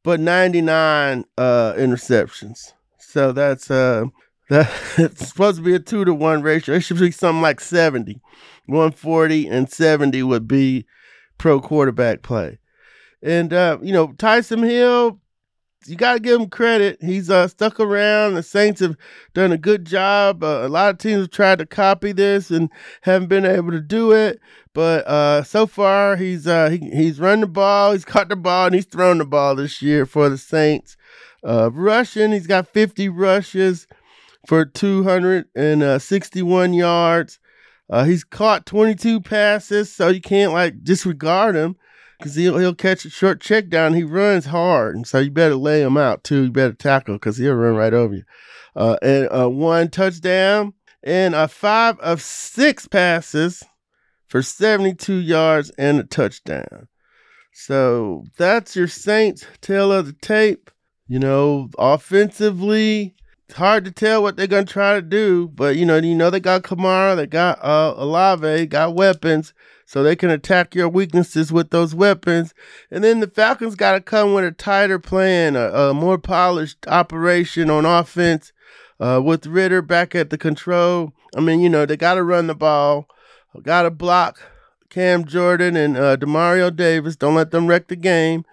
but 0.05 0.20
99 0.20 1.24
uh, 1.37 1.72
interceptions. 1.72 2.72
So 2.98 3.33
that's 3.33 3.70
uh 3.70 4.05
that's 4.96 5.28
supposed 5.28 5.59
to 5.59 5.62
be 5.62 5.74
a 5.74 5.78
two 5.78 6.04
to 6.04 6.14
one 6.14 6.42
ratio. 6.42 6.76
It 6.76 6.80
should 6.80 6.98
be 6.98 7.11
something 7.11 7.42
like 7.42 7.61
70. 7.61 8.20
140 8.66 9.46
and 9.48 9.70
70 9.70 10.22
would 10.22 10.46
be 10.46 10.87
pro 11.38 11.61
quarterback 11.61 12.22
play. 12.22 12.59
And 13.22 13.52
uh, 13.52 13.78
you 13.82 13.92
know, 13.92 14.09
Taysom 14.09 14.64
Hill 14.68 15.20
you 15.88 15.96
got 15.96 16.14
to 16.14 16.20
give 16.20 16.40
him 16.40 16.48
credit. 16.48 16.98
He's 17.00 17.30
uh, 17.30 17.48
stuck 17.48 17.78
around. 17.80 18.35
The 18.35 18.42
Saints 18.42 18.80
have 18.80 18.96
done 19.35 19.52
a 19.52 19.59
good 19.59 19.85
job. 19.85 20.42
Uh, 20.42 20.62
a 20.62 20.68
lot 20.68 20.90
of 20.90 20.98
teams 20.98 21.22
have 21.22 21.30
tried 21.30 21.59
to 21.59 21.66
copy 21.66 22.12
this 22.12 22.50
and 22.50 22.70
haven't 23.02 23.28
been 23.28 23.44
able 23.44 23.70
to 23.70 23.80
do 23.80 24.12
it. 24.12 24.40
But 24.72 25.06
uh, 25.06 25.42
so 25.42 25.66
far, 25.66 26.16
he's 26.16 26.46
uh, 26.46 26.70
he, 26.70 26.78
he's 26.78 27.20
run 27.20 27.40
the 27.40 27.46
ball, 27.46 27.92
he's 27.92 28.04
caught 28.04 28.28
the 28.28 28.37
ball, 28.37 28.66
and 28.66 28.74
he's 28.74 28.87
thrown 28.87 29.18
the 29.18 29.24
ball 29.24 29.54
this 29.54 29.80
year 29.80 30.06
for 30.06 30.28
the 30.28 30.38
Saints. 30.38 30.96
Uh, 31.46 31.70
rushing, 31.72 32.32
he's 32.32 32.46
got 32.46 32.68
50 32.68 33.09
rushes 33.09 33.87
for 34.46 34.64
261 34.64 36.74
yards. 36.74 37.38
Uh, 37.88 38.04
he's 38.04 38.24
caught 38.24 38.66
22 38.66 39.20
passes, 39.20 39.92
so 39.92 40.09
you 40.09 40.20
can't 40.20 40.52
like 40.52 40.82
disregard 40.82 41.54
him 41.54 41.76
because 42.18 42.35
he'll 42.35 42.59
he'll 42.59 42.74
catch 42.74 43.04
a 43.04 43.11
short 43.11 43.40
check 43.40 43.68
down. 43.68 43.94
He 43.94 44.02
runs 44.02 44.46
hard, 44.46 44.96
and 44.96 45.06
so 45.06 45.20
you 45.20 45.30
better 45.30 45.54
lay 45.54 45.82
him 45.82 45.96
out 45.96 46.24
too. 46.24 46.44
You 46.44 46.50
better 46.50 46.72
tackle 46.72 47.14
because 47.14 47.37
he'll 47.37 47.54
run 47.54 47.76
right 47.76 47.94
over 47.94 48.14
you. 48.14 48.24
Uh, 48.74 48.96
and 49.02 49.28
uh, 49.30 49.48
one 49.48 49.88
touchdown 49.88 50.74
and 51.02 51.35
a 51.35 51.48
five 51.48 51.98
of 52.00 52.20
six 52.20 52.87
passes 52.87 53.62
for 54.28 54.42
72 54.42 55.14
yards 55.14 55.70
and 55.78 56.00
a 56.00 56.04
touchdown. 56.04 56.88
So 57.52 58.24
that's 58.37 58.76
your 58.76 58.88
Saints 58.88 59.46
tail 59.61 59.92
of 59.92 60.06
the 60.06 60.12
tape. 60.12 60.70
You 61.09 61.20
know, 61.20 61.70
offensively, 61.78 63.14
it's 63.48 63.56
hard 63.56 63.85
to 63.85 63.92
tell 63.92 64.22
what 64.22 64.37
they're 64.37 64.46
gonna 64.46 64.64
try 64.64 64.94
to 64.94 65.02
do, 65.02 65.48
but 65.48 65.76
you 65.76 65.87
know, 65.87 65.96
you 65.96 66.14
know 66.14 66.30
they 66.30 66.40
got 66.40 66.62
Kamara, 66.62 67.16
they 67.16 67.26
got 67.26 67.62
uh, 67.64 67.94
Olave, 67.96 68.66
got 68.66 68.94
weapons 68.94 69.54
so 69.87 70.02
they 70.02 70.16
can 70.16 70.30
attack 70.30 70.74
your 70.74 70.88
weaknesses 70.88 71.52
with 71.52 71.70
those 71.70 71.94
weapons. 71.94 72.52
And 72.90 73.04
then 73.04 73.20
the 73.20 73.28
Falcons 73.28 73.76
got 73.76 73.92
to 73.92 74.00
come 74.00 74.35
with 74.35 74.44
a 74.44 74.50
tighter 74.50 74.98
plan, 74.98 75.54
a, 75.54 75.70
a, 75.70 75.94
more 75.94 76.18
polished 76.18 76.87
operation 76.88 77.70
on 77.70 77.87
offense 77.87 78.52
uh, 78.98 79.22
with 79.24 79.46
Ridder 79.46 79.82
back 79.82 80.16
at 80.16 80.30
the 80.30 80.38
control. 80.38 81.12
I 81.37 81.40
mean, 81.40 81.61
you 81.61 81.68
know, 81.68 81.87
they 81.87 81.96
got 81.96 82.14
to 82.14 82.24
run 82.24 82.48
the 82.48 82.54
ball, 82.54 83.06
got 83.62 83.82
to 83.82 83.90
block 83.90 84.40
Cam 84.90 85.24
Jordan 85.24 85.76
and 85.76 85.96
uh, 85.96 86.16
Demario 86.16 86.74
Davis. 86.74 87.14
Don't 87.14 87.37
let 87.37 87.52
them 87.52 87.68
wreck 87.68 87.87
the 87.87 87.96
game. 87.96 88.44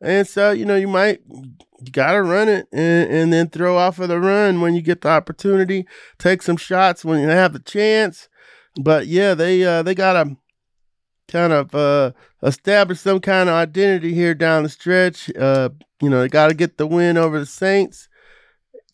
And 0.00 0.26
so, 0.26 0.50
you 0.50 0.64
know, 0.64 0.76
you 0.76 0.88
might 0.88 1.20
you 1.28 1.92
gotta 1.92 2.22
run 2.22 2.48
it 2.48 2.68
and, 2.72 3.10
and 3.10 3.32
then 3.32 3.48
throw 3.48 3.76
off 3.76 3.98
of 3.98 4.08
the 4.08 4.20
run 4.20 4.60
when 4.60 4.74
you 4.74 4.82
get 4.82 5.00
the 5.00 5.08
opportunity. 5.08 5.86
Take 6.18 6.42
some 6.42 6.56
shots 6.56 7.04
when 7.04 7.20
you 7.20 7.28
have 7.28 7.52
the 7.52 7.58
chance. 7.58 8.28
But 8.80 9.06
yeah, 9.06 9.34
they 9.34 9.64
uh, 9.64 9.82
they 9.82 9.94
gotta 9.94 10.36
kind 11.28 11.52
of 11.52 11.74
uh, 11.74 12.12
establish 12.42 13.00
some 13.00 13.20
kind 13.20 13.48
of 13.48 13.54
identity 13.54 14.14
here 14.14 14.34
down 14.34 14.62
the 14.62 14.68
stretch. 14.68 15.34
Uh, 15.36 15.70
you 16.00 16.08
know, 16.08 16.20
they 16.20 16.28
gotta 16.28 16.54
get 16.54 16.76
the 16.76 16.86
win 16.86 17.16
over 17.16 17.38
the 17.38 17.46
Saints 17.46 18.08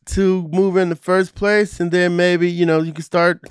to 0.06 0.48
move 0.48 0.76
in 0.76 0.88
the 0.88 0.96
first 0.96 1.34
place, 1.34 1.80
and 1.80 1.90
then 1.90 2.16
maybe 2.16 2.50
you 2.50 2.66
know 2.66 2.80
you 2.80 2.92
can 2.92 3.02
start 3.02 3.42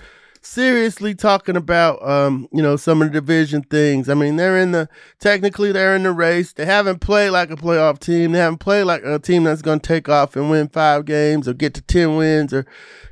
seriously 0.45 1.15
talking 1.15 1.57
about 1.57 2.07
um, 2.07 2.47
you 2.53 2.61
know 2.61 2.75
some 2.75 3.01
of 3.01 3.11
the 3.11 3.19
division 3.19 3.63
things. 3.63 4.07
I 4.07 4.13
mean, 4.13 4.35
they're 4.35 4.57
in 4.57 4.71
the 4.71 4.87
technically 5.19 5.71
they're 5.71 5.95
in 5.95 6.03
the 6.03 6.11
race. 6.11 6.53
They 6.53 6.65
haven't 6.65 6.99
played 6.99 7.31
like 7.31 7.49
a 7.51 7.55
playoff 7.55 7.99
team. 7.99 8.31
They 8.31 8.39
haven't 8.39 8.59
played 8.59 8.83
like 8.83 9.03
a 9.03 9.19
team 9.19 9.43
that's 9.43 9.61
going 9.61 9.79
to 9.79 9.87
take 9.87 10.07
off 10.07 10.35
and 10.35 10.49
win 10.49 10.69
five 10.69 11.05
games 11.05 11.47
or 11.47 11.53
get 11.53 11.73
to 11.73 11.81
ten 11.81 12.15
wins 12.15 12.53
or 12.53 12.65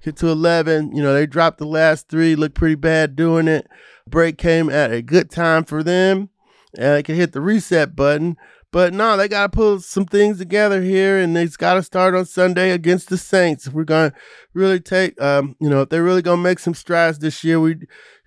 get 0.03 0.15
to 0.17 0.27
eleven. 0.27 0.95
You 0.95 1.01
know, 1.03 1.13
they 1.13 1.25
dropped 1.25 1.57
the 1.57 1.65
last 1.65 2.07
three, 2.07 2.35
look 2.35 2.53
pretty 2.53 2.75
bad 2.75 3.15
doing 3.15 3.47
it. 3.47 3.67
Break 4.07 4.37
came 4.37 4.69
at 4.69 4.91
a 4.91 5.01
good 5.01 5.29
time 5.29 5.63
for 5.63 5.81
them, 5.81 6.29
and 6.77 6.95
they 6.95 7.03
can 7.03 7.15
hit 7.15 7.31
the 7.31 7.41
reset 7.41 7.95
button. 7.95 8.37
But 8.73 8.91
no, 8.91 9.15
they 9.15 9.27
got 9.27 9.51
to 9.51 9.55
pull 9.55 9.79
some 9.81 10.07
things 10.07 10.39
together 10.39 10.81
here, 10.81 11.19
and 11.19 11.37
it's 11.37 11.57
got 11.57 11.75
to 11.75 11.83
start 11.83 12.15
on 12.15 12.25
Sunday 12.25 12.71
against 12.71 13.07
the 13.07 13.19
Saints. 13.19 13.67
If 13.67 13.73
we're 13.73 13.83
going 13.83 14.09
to 14.09 14.17
really 14.55 14.79
take, 14.79 15.21
um, 15.21 15.55
you 15.61 15.69
know, 15.69 15.83
if 15.83 15.89
they're 15.89 16.03
really 16.03 16.23
going 16.23 16.39
to 16.39 16.43
make 16.43 16.57
some 16.57 16.73
strides 16.73 17.19
this 17.19 17.43
year, 17.43 17.59
we 17.59 17.75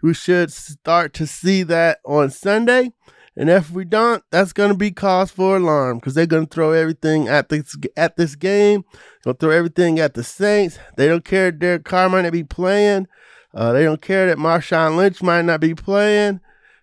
we 0.02 0.14
should 0.14 0.52
start 0.52 1.14
to 1.14 1.26
see 1.26 1.64
that 1.64 1.98
on 2.04 2.30
Sunday. 2.30 2.92
And 3.36 3.50
if 3.50 3.72
we 3.72 3.84
don't, 3.84 4.22
that's 4.30 4.52
going 4.52 4.70
to 4.70 4.76
be 4.76 4.92
cause 4.92 5.32
for 5.32 5.56
alarm 5.56 5.98
because 5.98 6.14
they're 6.14 6.26
going 6.26 6.46
to 6.46 6.54
throw 6.54 6.70
everything 6.70 7.26
at 7.26 7.48
this 7.48 7.76
at 7.96 8.16
this 8.16 8.36
game. 8.36 8.84
They'll 9.24 9.34
throw 9.34 9.50
everything 9.50 9.98
at 9.98 10.14
the 10.14 10.22
Saints. 10.22 10.78
They 10.96 11.08
don't 11.08 11.24
care 11.24 11.50
Derek 11.50 11.84
Carr 11.84 12.08
might 12.08 12.22
not 12.22 12.32
be 12.32 12.44
playing. 12.44 13.08
Uh, 13.52 13.72
they 13.72 13.82
don't 13.82 14.00
care 14.00 14.28
that 14.28 14.38
Marshawn 14.38 14.96
Lynch 14.96 15.24
might 15.24 15.42
not 15.42 15.58
be 15.58 15.74
playing. 15.74 16.40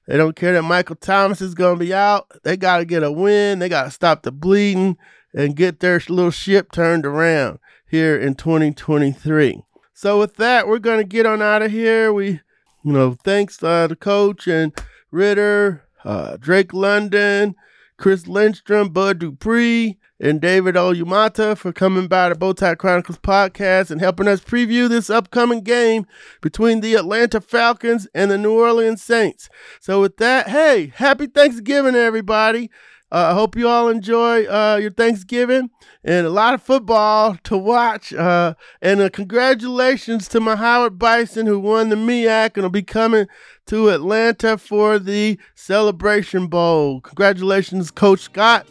They 0.07 0.17
don't 0.17 0.35
care 0.35 0.53
that 0.53 0.63
Michael 0.63 0.95
Thomas 0.95 1.41
is 1.41 1.55
going 1.55 1.79
to 1.79 1.85
be 1.85 1.93
out. 1.93 2.27
They 2.43 2.57
got 2.57 2.77
to 2.77 2.85
get 2.85 3.03
a 3.03 3.11
win. 3.11 3.59
They 3.59 3.69
got 3.69 3.85
to 3.85 3.91
stop 3.91 4.23
the 4.23 4.31
bleeding 4.31 4.97
and 5.33 5.55
get 5.55 5.79
their 5.79 6.01
little 6.09 6.31
ship 6.31 6.71
turned 6.71 7.05
around 7.05 7.59
here 7.89 8.17
in 8.17 8.35
2023. 8.35 9.63
So 9.93 10.19
with 10.19 10.35
that, 10.35 10.67
we're 10.67 10.79
going 10.79 10.97
to 10.97 11.05
get 11.05 11.25
on 11.25 11.41
out 11.41 11.61
of 11.61 11.71
here. 11.71 12.11
We, 12.11 12.41
you 12.83 12.91
know, 12.91 13.15
thanks 13.23 13.63
uh, 13.63 13.87
to 13.87 13.95
coach 13.95 14.47
and 14.47 14.73
Ridder, 15.11 15.83
uh, 16.03 16.37
Drake 16.37 16.73
London, 16.73 17.55
Chris 17.97 18.27
Lindstrom, 18.27 18.89
Bud 18.89 19.19
Dupree, 19.19 19.97
and 20.19 20.39
David 20.39 20.75
Onyemata 20.75 21.57
for 21.57 21.73
coming 21.73 22.07
by 22.07 22.29
the 22.29 22.35
Bowtie 22.35 22.77
Chronicles 22.77 23.17
podcast 23.17 23.91
and 23.91 23.99
helping 23.99 24.27
us 24.27 24.41
preview 24.41 24.87
this 24.87 25.09
upcoming 25.09 25.61
game 25.61 26.05
between 26.41 26.81
the 26.81 26.95
Atlanta 26.95 27.41
Falcons 27.41 28.07
and 28.13 28.31
the 28.31 28.37
New 28.37 28.59
Orleans 28.59 29.01
Saints. 29.01 29.49
So, 29.79 30.01
with 30.01 30.17
that, 30.17 30.49
hey, 30.49 30.93
happy 30.95 31.27
Thanksgiving, 31.27 31.95
everybody. 31.95 32.69
Uh, 33.13 33.29
I 33.29 33.33
hope 33.35 33.55
you 33.55 33.67
all 33.67 33.89
enjoy 33.89 34.45
uh, 34.45 34.77
your 34.81 34.89
Thanksgiving 34.89 35.69
and 36.03 36.25
a 36.25 36.31
lot 36.31 36.55
of 36.55 36.63
football 36.63 37.37
to 37.43 37.55
watch. 37.55 38.11
Uh, 38.11 38.55
and 38.81 39.01
uh, 39.01 39.09
congratulations 39.09 40.27
to 40.29 40.39
my 40.39 40.55
Howard 40.55 40.97
Bison 40.97 41.45
who 41.45 41.59
won 41.59 41.89
the 41.89 41.95
MEAC 41.95 42.55
and 42.55 42.63
will 42.63 42.71
be 42.71 42.81
coming 42.81 43.27
to 43.67 43.89
Atlanta 43.89 44.57
for 44.57 44.97
the 44.97 45.37
Celebration 45.53 46.47
Bowl. 46.47 47.01
Congratulations, 47.01 47.91
Coach 47.91 48.21
Scott. 48.21 48.65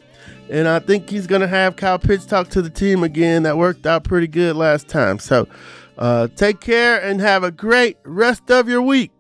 And 0.53 0.69
I 0.69 0.81
think 0.81 1.09
he's 1.09 1.27
going 1.27 1.41
to 1.41 1.49
have 1.49 1.77
Kyle 1.77 1.99
Pitts 1.99 2.27
talk 2.27 2.49
to 2.51 2.61
the 2.61 2.69
team 2.69 3.03
again. 3.03 3.45
That 3.45 3.57
worked 3.57 3.87
out 3.87 4.05
pretty 4.05 4.27
good 4.27 4.55
last 4.55 4.87
time. 4.87 5.19
So 5.19 5.49
uh, 5.97 6.29
take 6.37 6.61
care 6.61 7.03
and 7.03 7.23
have 7.23 7.43
a 7.43 7.51
great 7.51 7.97
rest 8.05 8.51
of 8.51 8.69
your 8.69 8.83
week. 8.83 9.11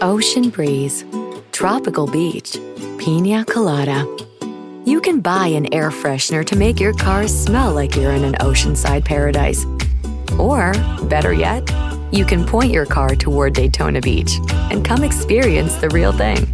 Ocean 0.00 0.50
breeze, 0.50 1.04
tropical 1.50 2.06
beach, 2.06 2.56
pina 2.98 3.44
colada. 3.46 4.06
You 4.84 5.00
can 5.00 5.20
buy 5.20 5.48
an 5.48 5.74
air 5.74 5.90
freshener 5.90 6.46
to 6.46 6.54
make 6.54 6.78
your 6.78 6.92
car 6.92 7.26
smell 7.26 7.74
like 7.74 7.96
you're 7.96 8.12
in 8.12 8.22
an 8.22 8.34
oceanside 8.34 9.04
paradise. 9.04 9.64
Or, 10.38 10.72
better 11.08 11.32
yet, 11.32 11.68
you 12.12 12.24
can 12.24 12.46
point 12.46 12.70
your 12.70 12.86
car 12.86 13.16
toward 13.16 13.54
Daytona 13.54 14.00
Beach 14.00 14.38
and 14.70 14.84
come 14.84 15.02
experience 15.02 15.74
the 15.76 15.88
real 15.88 16.12
thing. 16.12 16.53